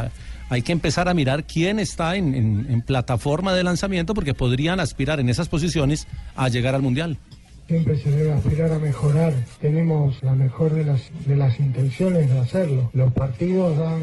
[0.48, 4.80] hay que empezar a mirar quién está en, en- en plataforma de lanzamiento porque podrían
[4.80, 7.16] aspirar en esas posiciones a llegar al Mundial.
[7.68, 9.34] Siempre se debe aspirar a mejorar.
[9.60, 12.90] Tenemos la mejor de las, de las intenciones de hacerlo.
[12.94, 14.02] Los partidos dan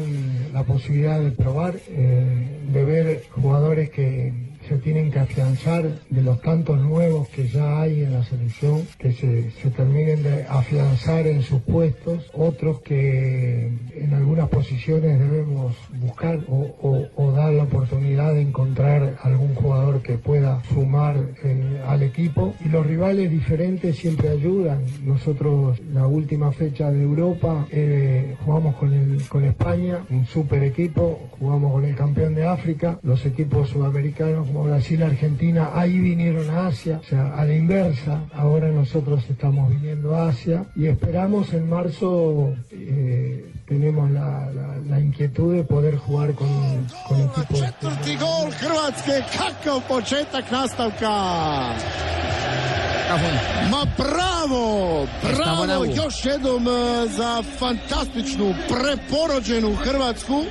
[0.52, 4.34] la posibilidad de probar, eh, de ver jugadores que
[4.68, 9.12] se tienen que afianzar de los tantos nuevos que ya hay en la selección, que
[9.12, 17.32] se, terminen de afianzar en sus puestos, otros que en algunas posiciones debemos buscar o
[17.32, 22.54] dar la oportunidad de encontrar algún jugador que pueda sumar eh, al equipo.
[22.64, 24.82] Y los rivales diferentes siempre ayudan.
[25.04, 31.28] Nosotros la última fecha de Europa eh, jugamos con, el, con España, un super equipo,
[31.38, 36.68] jugamos con el campeón de África, los equipos sudamericanos como Brasil, Argentina, ahí vinieron a
[36.68, 41.68] Asia, o sea, a la inversa, ahora nosotros estamos viniendo a Asia y esperamos en
[41.68, 46.48] marzo, eh, tenemos la, la- la inquietud de poder jugar con,
[47.08, 47.58] con equipos.
[53.70, 60.44] Ma bravo, bravo, još jednom e, za fantastičnu, preporođenu Hrvatsku.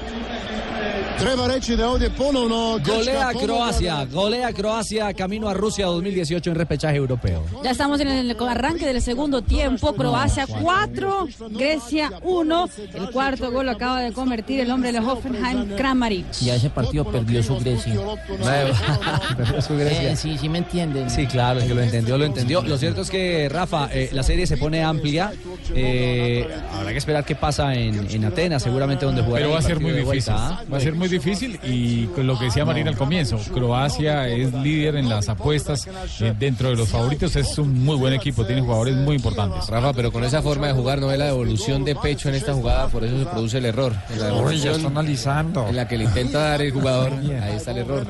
[1.19, 6.55] Treba reći da je ovdje ponovno Golea Croacia, golea Croacia camino a Rusia 2018 en
[6.55, 7.43] repechaje europeo.
[7.63, 9.93] Ya estamos en el arranque del segundo tiempo.
[9.93, 12.69] Croacia 4, Grecia 1.
[12.93, 16.31] El cuarto gol lo acaba de convertir el hombre de Hoffenheim, Kramaric.
[16.41, 17.93] Ya ese partido perdió su Grecia.
[19.37, 20.11] Perdió su Grecia.
[20.11, 21.09] Eh, sí, sí me entienden.
[21.09, 22.61] Sí, claro, es que lo entendió, lo entendió.
[22.61, 25.31] Lo cierto es que, Rafa, eh, la serie se pone amplia.
[25.75, 29.43] Eh, habrá que esperar qué pasa en, en Atenas, seguramente donde jugará.
[29.43, 30.33] Pero va a el ser muy de vuelta, difícil.
[30.33, 30.63] ¿ah?
[30.71, 34.53] Va a ser muy difícil y con lo que decía Marina al comienzo, Croacia es
[34.53, 35.87] líder en las apuestas
[36.19, 37.35] eh, dentro de los favoritos.
[37.35, 39.67] Es un muy buen equipo, tiene jugadores muy importantes.
[39.67, 42.53] Rafa, pero con esa forma de jugar no es la devolución de pecho en esta
[42.53, 43.93] jugada, por eso se produce el error.
[44.11, 45.67] En la Uy, ya devolución está analizando.
[45.67, 48.05] en la que le intenta dar el jugador, ahí está el error.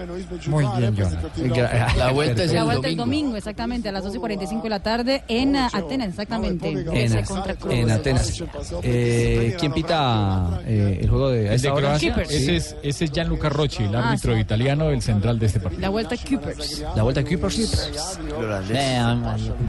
[0.47, 1.23] Muy bien, Jonathan.
[1.97, 3.03] La vuelta es La el vuelta el domingo.
[3.23, 6.69] domingo, exactamente, a las 12 y 45 de la tarde en uh, Atenas, exactamente.
[6.69, 7.13] En,
[7.71, 8.43] en Atenas.
[8.83, 11.87] Eh, ¿Quién pita eh, el juego de a El esta de hora?
[11.99, 14.39] Croacia, ese es, ese es Gianluca Rocci, el Ah, árbitro sí.
[14.41, 15.81] italiano, el central de este partido.
[15.81, 16.83] La vuelta Coopers.
[16.95, 17.71] La vuelta de Keepers.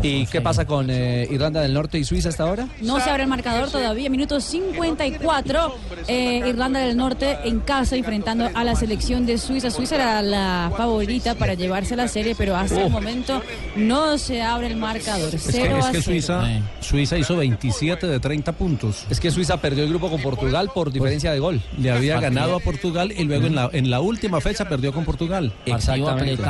[0.03, 2.69] ¿Y qué pasa con eh, Irlanda del Norte y Suiza hasta ahora?
[2.81, 5.75] No se abre el marcador todavía, minuto 54.
[6.09, 9.71] eh, Irlanda del Norte en casa enfrentando a la selección de Suiza.
[9.71, 13.43] Suiza era la favorita para llevarse la serie, pero hasta el momento
[13.77, 15.35] no se abre el marcador.
[15.35, 16.05] Es que, 0 es a que 0.
[16.05, 16.43] Suiza,
[16.81, 19.05] Suiza hizo 27 de 30 puntos.
[19.11, 21.61] Es que Suiza perdió el grupo con Portugal por diferencia de gol.
[21.79, 25.05] Le había ganado a Portugal y luego en la, en la última fecha perdió con
[25.05, 25.53] Portugal.
[25.67, 26.43] Exactamente.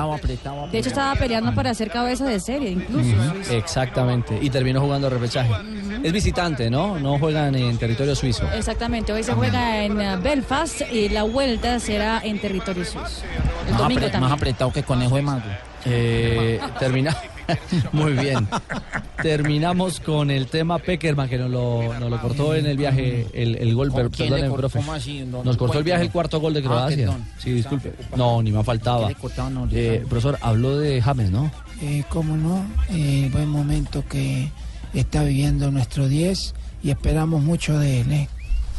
[0.70, 3.14] De hecho, estaba peleando para ser cabeza de serie, incluso.
[3.50, 4.38] Exactamente.
[4.40, 5.50] Y terminó jugando repechaje.
[6.02, 6.98] Es visitante, ¿no?
[6.98, 8.44] No juegan en territorio suizo.
[8.54, 13.08] Exactamente, hoy se juega en uh, Belfast y la vuelta será en territorio suizo.
[13.66, 14.32] El Más, domingo apre- más también.
[14.32, 15.42] apretado que conejo de mago.
[15.86, 17.16] Eh, termina.
[17.92, 18.46] Muy bien.
[19.22, 23.56] Terminamos con el tema Peckerman, que nos lo, nos lo cortó en el viaje el,
[23.56, 23.92] el gol.
[23.92, 24.56] per- Perdóneme, cortó?
[24.62, 24.78] profe.
[24.80, 25.20] ¿Cómo así?
[25.20, 26.96] No, Nos no cortó el viaje el cuarto gol de Ah, Croacia.
[26.96, 27.24] perdón.
[27.38, 27.92] sí, disculpe.
[28.16, 29.10] No, ni me faltaba.
[29.72, 31.50] Eh, profesor, habló de James, ¿no?
[31.82, 34.48] Eh, cómo no, eh, buen momento que
[34.92, 38.28] está viviendo nuestro 10 y esperamos mucho de él.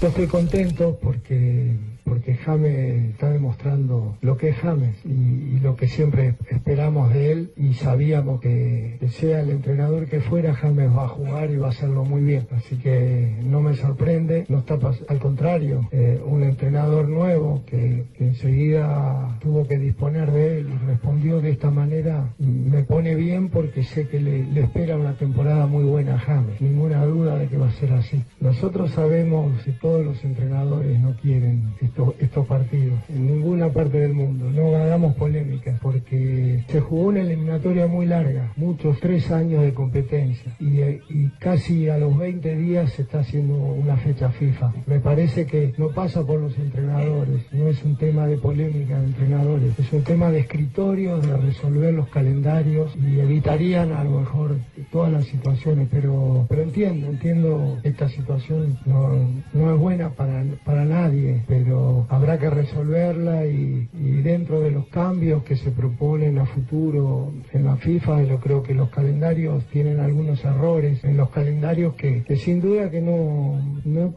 [0.02, 1.72] Yo estoy contento porque,
[2.04, 7.52] porque James está demostrando lo que es James y, lo que siempre esperamos de él
[7.56, 11.70] y sabíamos que, sea el entrenador que fuera, James va a jugar y va a
[11.70, 12.46] hacerlo muy bien.
[12.52, 14.78] Así que no me sorprende, no está
[15.08, 21.40] al contrario, eh, un entrenador nuevo que, enseguida tuvo que disponer de él y respondió
[21.40, 26.16] de esta manera, me pone bien porque sé que le, espera una temporada muy buena
[26.16, 28.22] a James, ninguna duda de que va a ser así.
[28.42, 34.76] Nosotros sabemos todos los entrenadores no quieren estos, partidos en ninguna parte del mundo, no
[34.76, 40.80] hagamos polémicas porque se jugó una eliminatoria muy larga, muchos tres años de competencia y,
[40.82, 44.74] y casi a los 20 días se está haciendo una fecha FIFA.
[44.88, 49.06] Me parece que no pasa por los entrenadores, no es un tema de polémica de
[49.06, 54.58] entrenadores, es un tema de escritorio, de resolver los calendarios y evitarían a lo mejor
[54.92, 59.12] todas las situaciones, pero, pero entiendo, entiendo esta situación no,
[59.54, 64.88] no es buena para, para nadie, pero habrá que resolverla y, y dentro de los
[64.88, 70.00] cambios que se proponen a futuro en la FIFA, yo creo que los calendarios tienen
[70.00, 74.14] algunos errores en los calendarios que, que sin duda que no, no,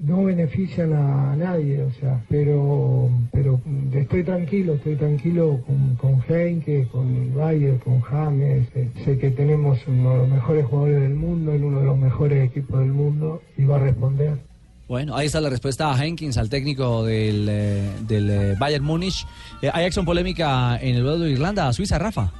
[0.00, 3.60] no benefician a nadie, o sea, pero, pero
[3.92, 9.30] estoy tranquilo, estoy tranquilo con, con Heinke, con el Bayern, con James, eh, sé que
[9.30, 12.92] tenemos uno de los mejores jugadores del mundo, en uno de los mejores equipos del
[12.92, 14.51] mundo y va a responder.
[14.92, 19.26] Bueno, ahí está la respuesta a Henkins, al técnico del, eh, del eh, Bayern Múnich.
[19.62, 22.30] Eh, hay acción polémica en el duelo de Irlanda a Suiza, Rafa.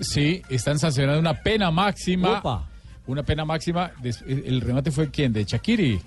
[0.00, 2.40] Sí, están sancionando una pena máxima.
[2.40, 2.68] Opa.
[3.06, 3.92] Una pena máxima.
[4.26, 5.32] El remate fue quién?
[5.32, 6.00] De Shakiri,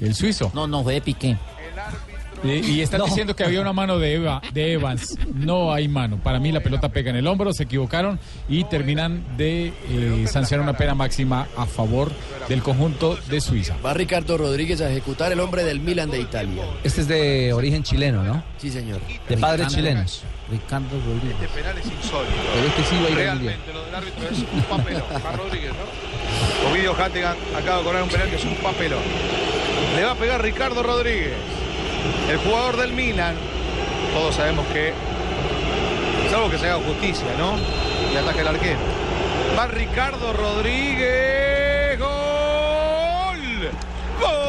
[0.00, 0.50] el suizo.
[0.54, 1.28] No, no, fue de Piqué.
[1.28, 1.36] Y,
[2.44, 3.06] y están No.
[3.06, 5.16] diciendo que había una mano de, Eva, de Evans.
[5.34, 6.18] No hay mano.
[6.22, 8.18] Para mí la pelota pega en el hombro, se equivocaron
[8.48, 12.10] y terminan de eh, sancionar una pena máxima a favor
[12.48, 13.76] del conjunto de Suiza.
[13.84, 16.62] Va Ricardo Rodríguez a ejecutar el hombre del Milan de Italia.
[16.82, 18.42] Este es de origen chileno, ¿no?
[18.58, 19.00] Sí, señor.
[19.28, 20.22] De padres chilenos.
[20.50, 21.36] Ricardo Rodríguez.
[21.42, 22.34] Este penal es insólito.
[22.54, 23.56] Pero este sí va a ir a muy bien.
[23.64, 25.02] Realmente lo del árbitro es un papelón.
[25.22, 26.70] Juan Rodríguez, ¿no?
[26.70, 29.00] Ovidio Hattigan acaba de cobrar un penal que es un papelón.
[29.96, 31.32] Le va a pegar Ricardo Rodríguez,
[32.30, 33.34] el jugador del Milan.
[34.12, 34.92] Todos sabemos que,
[36.30, 37.54] salvo que se haga justicia, ¿no?
[38.12, 38.78] Y ataque el arquero.
[39.58, 41.98] Va Ricardo Rodríguez.
[41.98, 43.70] ¡Gol!
[44.20, 44.44] ¡Gol!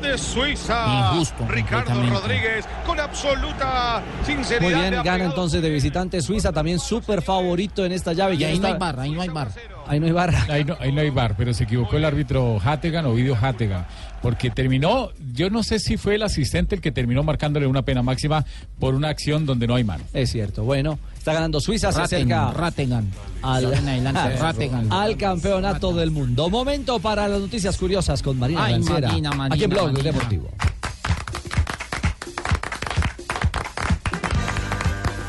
[0.00, 1.10] de Suiza.
[1.12, 1.92] Injusto, Ricardo.
[2.08, 4.70] Rodríguez con absoluta sinceridad.
[4.70, 8.34] Muy bien, gana entonces de visitante Suiza, también súper favorito en esta llave.
[8.34, 9.48] Y ¿Quién ahí no hay bar, ahí no hay bar.
[9.86, 10.34] Ahí no hay bar.
[10.48, 13.86] Ahí no, ahí no hay bar, pero se equivocó el árbitro Hattegan, Ovidio Hattegan,
[14.22, 18.02] porque terminó, yo no sé si fue el asistente el que terminó marcándole una pena
[18.02, 18.44] máxima
[18.78, 20.04] por una acción donde no hay mano.
[20.14, 20.64] Es cierto.
[20.64, 23.06] Bueno, está ganando Suiza, se acerca Rattingham.
[23.42, 24.90] al, adelante, Rattingham.
[24.92, 26.48] al campeonato del mundo.
[26.48, 30.02] Momento para las noticias curiosas con Marina Ay, Marina, Marina, aquí en Blog Marina.
[30.12, 30.50] Deportivo.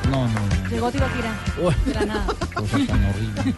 [0.10, 1.36] No, no, Llegó Tibaquira.
[1.86, 2.26] De la nada.
[2.54, 3.54] cosa tan horrible.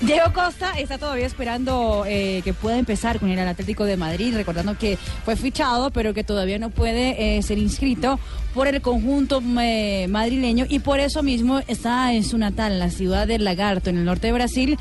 [0.00, 4.78] Diego Costa está todavía esperando eh, que pueda empezar con el Atlético de Madrid, recordando
[4.78, 8.18] que fue fichado, pero que todavía no puede eh, ser inscrito
[8.54, 12.90] por el conjunto eh, madrileño y por eso mismo está en su natal, en la
[12.90, 14.78] ciudad de Lagarto, en el norte de Brasil,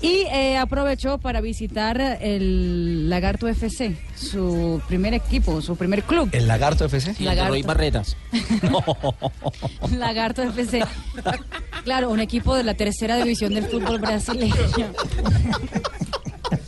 [0.00, 6.28] y eh, aprovechó para visitar el Lagarto FC, su primer equipo, su primer club.
[6.32, 7.22] ¿El Lagarto FC?
[7.22, 7.50] Lagarto.
[7.50, 8.16] Roy Barretas.
[9.98, 10.82] Lagarto FC.
[11.84, 14.54] Claro, un equipo de la tercera división del fútbol brasileño.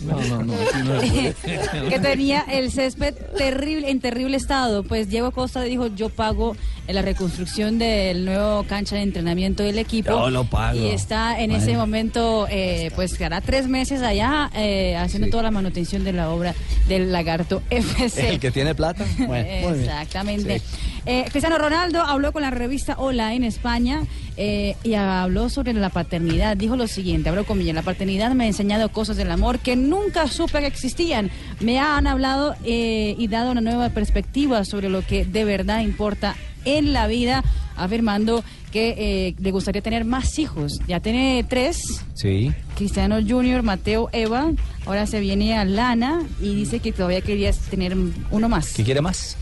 [0.00, 0.54] No, no, no.
[1.88, 4.82] que tenía el césped terrible, en terrible estado.
[4.82, 6.56] Pues Diego Costa dijo, yo pago
[6.92, 10.10] la reconstrucción del nuevo cancha de entrenamiento del equipo.
[10.10, 10.78] Yo lo pago.
[10.78, 15.44] Y está en ese momento, eh, pues que hará tres meses allá eh, haciendo toda
[15.44, 16.54] la manutención de la obra
[16.88, 18.30] del Lagarto FC.
[18.30, 19.04] El que tiene plata.
[19.32, 19.74] Bueno.
[19.74, 20.58] Exactamente.
[20.58, 20.64] Sí.
[21.06, 24.02] Eh, Cristiano Ronaldo habló con la revista Hola en España
[24.36, 26.56] eh, y habló sobre la paternidad.
[26.56, 30.28] Dijo lo siguiente, habló comillas, la paternidad me ha enseñado cosas del amor que nunca
[30.28, 31.30] supe que existían.
[31.60, 36.92] Me han hablado y dado una nueva perspectiva sobre lo que de verdad importa en
[36.92, 37.42] la vida,
[37.76, 38.94] afirmando que
[39.28, 40.78] eh, le gustaría tener más hijos.
[40.88, 41.82] Ya tiene tres,
[42.14, 42.52] Sí.
[42.76, 44.50] Cristiano Junior, Mateo, Eva.
[44.86, 47.96] Ahora se viene a Lana y dice que todavía quería tener
[48.30, 48.72] uno más.
[48.72, 49.36] ¿Qué quiere más?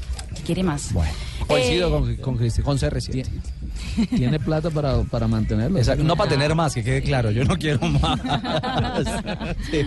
[0.45, 0.93] Quiere más.
[0.93, 1.13] Bueno.
[1.47, 3.27] Coincido Eh, con, con, con CR7.
[4.17, 5.79] Tiene plata para, para mantenerlo.
[5.79, 8.21] Exacto, No para tener más, que quede claro, yo no quiero más.
[9.71, 9.83] Sí.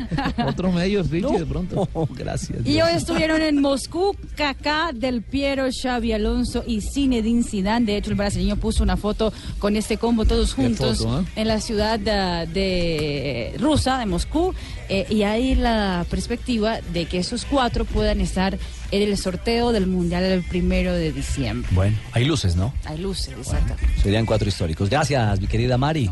[0.46, 1.88] Otro medio, Richie, de pronto.
[2.16, 2.66] gracias.
[2.66, 7.86] Y hoy estuvieron en Moscú Kaká, Del Piero, Xavi Alonso y Zinedine Zidane.
[7.86, 11.26] De hecho, el brasileño puso una foto con este combo todos juntos foto, ¿eh?
[11.36, 14.54] en la ciudad de, de rusa, de Moscú.
[14.90, 18.58] Eh, y hay la perspectiva de que esos cuatro puedan estar
[18.92, 21.68] en el sorteo del Mundial el primero de diciembre.
[21.74, 22.74] Bueno, hay luces, ¿no?
[22.86, 23.76] Hay luces, exacto.
[24.02, 24.90] Serían cuatro históricos.
[24.90, 26.12] Gracias, mi querida Mari.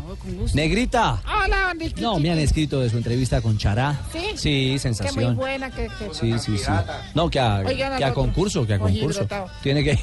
[0.54, 1.22] Negrita.
[1.26, 2.00] Hola, Enrique.
[2.00, 4.00] No, me han escrito de su entrevista con Chará.
[4.12, 4.18] ¿Sí?
[4.34, 5.36] Sí, Que muy sensación.
[5.36, 5.88] buena, que...
[5.98, 6.70] que- Sí, sí, sí.
[7.14, 8.22] No, que a, Oigan al que a otro.
[8.22, 9.20] concurso, que a concurso.
[9.20, 9.48] hidratado.
[9.62, 9.98] Tiene que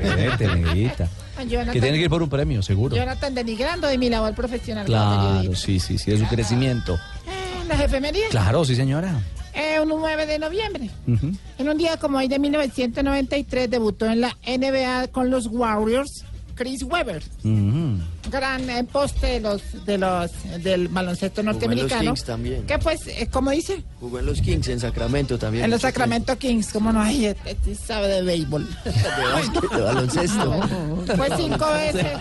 [0.00, 1.08] Vete, negrita.
[1.48, 2.96] Jonathan- Que tiene que ir por un premio, seguro.
[2.96, 4.86] Jonathan denigrando de mi labor profesional.
[4.86, 6.98] Claro, sí, sí, sí, de su crecimiento.
[7.66, 8.30] Eh, Las efemerías.
[8.30, 9.20] Claro, sí, señora.
[9.54, 10.90] Eh, un 9 de noviembre.
[11.58, 16.24] En un día como hoy de 1993 debutó en la NBA con los Warriors
[16.56, 17.22] Chris Webber,
[18.30, 20.30] gran eh, poste de los, de los
[20.62, 22.14] del baloncesto Jugó en los norteamericano.
[22.14, 22.66] Kings también.
[22.66, 25.64] Que pues, eh, como dice, Jugó en los Kings en Sacramento también.
[25.66, 28.66] en los Sacramento Kings, como no hay, este, este sabe de béisbol.
[28.84, 30.60] De baloncesto.
[31.16, 32.18] Fue cinco veces.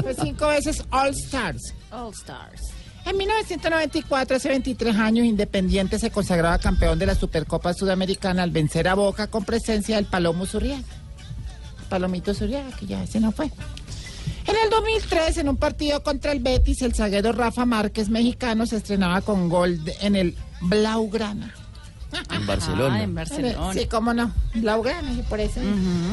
[0.00, 1.74] Fue cinco veces All Stars.
[1.90, 2.60] All Stars.
[3.06, 8.88] En 1994, hace 23 años, Independiente se consagraba campeón de la Supercopa Sudamericana al vencer
[8.88, 10.82] a Boca con presencia del Palomo Zurriaga.
[11.90, 13.46] Palomito Zurriaga, que ya ese no fue.
[14.46, 18.76] En el 2003, en un partido contra el Betis, el zaguero Rafa Márquez, mexicano, se
[18.76, 21.54] estrenaba con gol de- en el Blaugrana.
[22.30, 22.94] En Barcelona.
[22.96, 23.72] Ah, en Barcelona.
[23.74, 25.60] Sí, cómo no, Blaugrana, y por eso.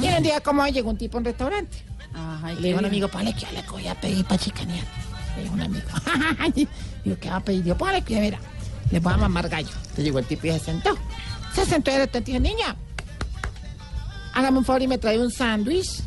[0.01, 1.77] Y en un día como hoy llegó un tipo a un restaurante.
[2.13, 4.25] Ajá, ¿y Le qué dijo a un amigo, ponle que yo le voy a pedir
[4.25, 4.85] para chicanear.
[5.35, 5.87] Le dijo un amigo.
[7.03, 7.63] Digo, ¿qué va a pedir?
[7.63, 8.39] Digo, ponle que mira,
[8.91, 9.69] le voy a mamar gallo.
[9.69, 10.97] Entonces llegó el tipo y se sentó.
[11.53, 12.75] Se sentó y repente dijo, niña,
[14.33, 16.01] hágame un favor y me trae un sándwich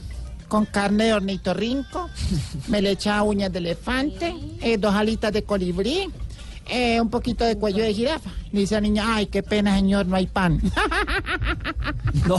[0.48, 2.08] con carne de ornitorrinco,
[2.68, 6.08] me le echa uñas de elefante, eh, dos alitas de colibrí,
[6.66, 8.30] eh, un poquito de cuello de jirafa.
[8.52, 10.60] Le dice la niña, ay, qué pena, señor, no hay pan.
[12.28, 12.38] No.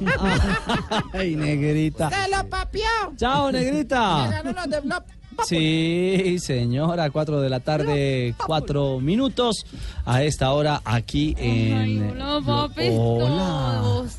[1.12, 2.10] Ay, negrita.
[2.10, 2.82] ¡Se lo papió!
[3.16, 4.24] Chao, negrita.
[4.26, 5.04] Llegaron los de Blop.
[5.44, 9.66] Sí, señora, 4 de la tarde, 4 minutos.
[10.06, 12.10] A esta hora aquí en.
[12.12, 12.88] Hola, papi.
[12.92, 13.80] Hola.
[13.82, 14.16] todos.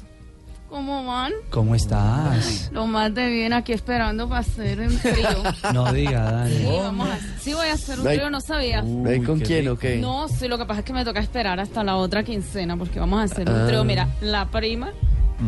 [0.70, 1.32] ¿Cómo van?
[1.50, 2.70] ¿Cómo estás?
[2.74, 5.28] Lo más de bien aquí esperando para hacer un frío.
[5.74, 6.78] No diga, Sí, Dani.
[6.80, 8.84] vamos a, sí voy a hacer un frío, no sabía.
[8.86, 9.96] ¿Ve con quién o qué?
[9.98, 13.00] No, sí, lo que pasa es que me toca esperar hasta la otra quincena porque
[13.00, 13.66] vamos a hacer un Ah.
[13.66, 13.84] trío.
[13.86, 14.92] Mira, la prima,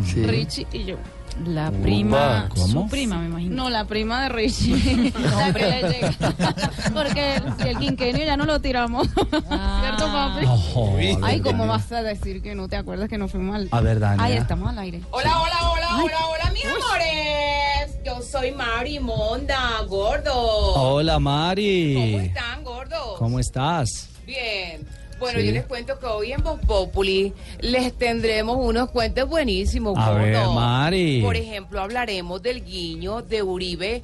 [0.05, 0.23] Sí.
[0.23, 0.97] Richie y yo.
[1.45, 2.67] La prima, ¿cómo?
[2.67, 3.55] su prima, me imagino.
[3.55, 5.13] No, la prima de Richie.
[5.19, 6.11] la que le llega.
[6.93, 9.07] Porque el, el quinquenio ya no lo tiramos.
[9.07, 10.45] ¿Cierto, papi?
[10.45, 13.79] No, Ay, ¿cómo vas a decir que no te acuerdas que no fuimos al A
[13.79, 14.21] ver, Dani.
[14.21, 15.01] Ahí estamos al aire.
[15.11, 17.99] Hola, hola, hola, hola, hola, mis amores.
[18.03, 20.33] Yo soy Mari Monda, gordo.
[20.33, 21.93] Hola Mari.
[21.93, 23.15] ¿Cómo están, gordo?
[23.17, 24.09] ¿Cómo estás?
[24.25, 24.98] Bien.
[25.19, 25.45] Bueno, Sí.
[25.47, 30.21] yo les cuento que hoy en Voz Populi les tendremos unos cuentos buenísimos, A gordo.
[30.23, 31.21] ver, Mari.
[31.21, 34.03] Por ejemplo, hablaremos del guiño de Uribe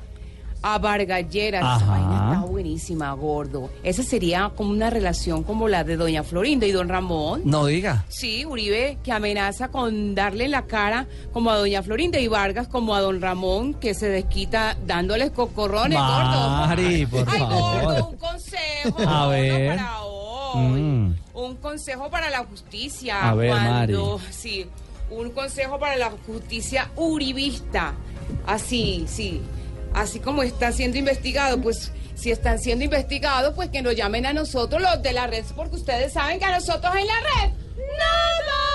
[0.67, 1.59] a Vargallera.
[1.59, 3.69] Esa vaina está buenísima, gordo.
[3.83, 7.43] Esa sería como una relación como la de Doña Florinda y Don Ramón.
[7.45, 8.03] No diga.
[8.09, 12.95] Sí, Uribe que amenaza con darle la cara como a Doña Florinda y Vargas como
[12.95, 16.49] a Don Ramón que se desquita dándoles cocorrones, gordo.
[16.49, 18.07] Mari, por Ay, gordo, favor.
[18.11, 18.95] un consejo.
[19.07, 19.77] A gordo, ver.
[19.77, 20.04] para.
[20.55, 21.15] Mm.
[21.33, 23.29] Un consejo para la justicia.
[23.29, 24.33] A ver, cuando, Mari.
[24.33, 24.67] Sí,
[25.09, 27.93] un consejo para la justicia uribista.
[28.45, 29.41] Así, sí.
[29.93, 34.33] Así como está siendo investigado, pues si están siendo investigados, pues que nos llamen a
[34.33, 38.74] nosotros los de la red, porque ustedes saben que a nosotros en la red nada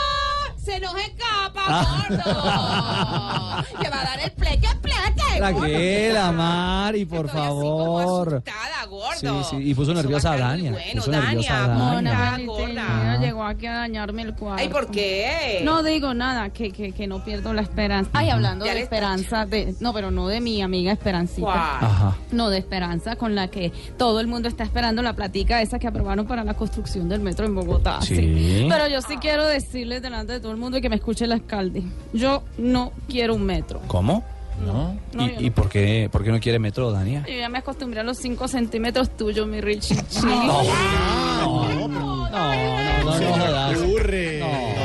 [0.62, 3.64] se nos escapa, gordo.
[3.80, 5.38] que va a dar el pleque, pleque.
[5.38, 8.42] Tranquila, Mari, por favor.
[9.16, 10.74] Sí, sí, y puso nerviosa a Dania.
[10.94, 12.36] puso nerviosa a Dania.
[12.38, 14.60] Ella llegó aquí a dañarme el cuadro.
[14.60, 15.60] Ay, ¿por qué?
[15.64, 18.10] No digo nada, que, que, que no pierdo la esperanza.
[18.12, 22.14] Ay, hablando Ya de le esperanza, de, no, pero no de mi amiga Esperancita.
[22.32, 25.86] No, de Esperanza, con la que todo el mundo está esperando la platica esa que
[25.86, 28.00] aprobaron para la construcción del metro en Bogotá.
[28.02, 28.66] Sí.
[28.68, 31.32] Pero yo sí quiero decirles delante de todo el mundo y que me escuche el
[31.32, 31.82] alcalde.
[32.12, 33.81] Yo no quiero un metro.
[33.86, 34.24] ¿Cómo?
[34.64, 34.97] No.
[35.14, 37.24] No, yo ¿Y, y por, qué, por qué no quiere metro, Dania?
[37.27, 39.97] Yo ya me acostumbré a los 5 centímetros tuyos, mi Richie.
[40.22, 43.78] No, no, no, no, no jodas.
[43.81, 44.81] No.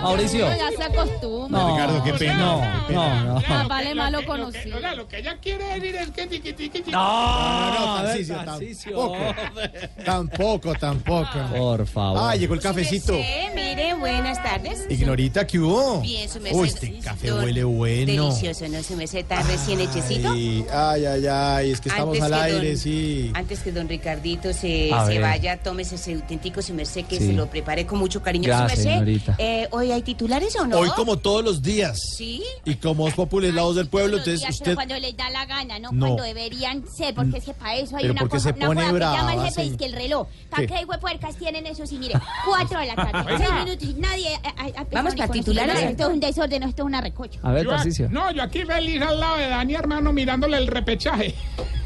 [0.00, 0.46] Mauricio.
[0.56, 1.58] Ya se acostumbra.
[1.60, 2.36] No, Ricardo, qué pena.
[2.38, 2.60] No,
[2.90, 3.42] no, no.
[3.48, 4.78] Más vale malo conocido.
[4.96, 6.90] Lo que ella quiere decir es que tiqui, tiqui, tiqui.
[6.90, 8.36] No, no, Tarcisio.
[8.36, 9.16] tampoco.
[10.04, 11.38] Tampoco, tampoco.
[11.54, 12.18] Por favor.
[12.22, 13.12] Ah, llegó el cafecito.
[13.54, 14.86] Mire, buenas tardes.
[14.88, 16.00] Ignorita, ¿qué hubo?
[16.00, 18.06] Bien, su Uy, este café huele bueno.
[18.24, 18.82] Delicioso, ¿no?
[18.82, 20.30] Su mesa está recién hechecito.
[20.30, 23.30] Ay, ay, ay, ay, es que estamos Antes al que aire, don- sí.
[23.34, 27.26] Antes que don Ricardito se, se vaya, tómese ese auténtico su merced que Sí.
[27.28, 28.44] se lo prepare con mucho cariño.
[28.46, 29.34] Gracias, su merced, señorita.
[29.38, 30.78] eh, ¿Hoy hay titulares o no?
[30.78, 32.00] Hoy como todos los días.
[32.16, 32.42] Sí.
[32.64, 34.64] Y como es Popular la voz del pueblo, entonces días, usted...
[34.66, 35.90] pero cuando les da la gana, ¿no?
[35.92, 36.06] No.
[36.06, 38.66] Cuando deberían ser, porque es que para eso hay Pero una porque cosa, se una
[38.66, 39.76] pone cosa que llama el brava, jefe, señor.
[39.78, 40.28] que el reloj.
[40.50, 40.74] ¿Para ¿Qué?
[40.74, 41.86] qué huepuercas tienen eso?
[41.86, 42.14] Sí, mire,
[42.46, 45.76] cuatro de la tarde, seis minutos y nadie ha- ha- ha empezado Vamos para titulares.
[45.82, 47.40] Esto es un desorden, esto es una recocha.
[47.42, 48.08] A ver, Yo.
[48.10, 51.34] No, yo aquí feliz al lado de Dani, hermano, mirándole el repechaje.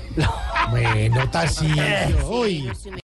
[0.71, 1.75] Bueno, Tarcisio,
[2.29, 2.69] hoy.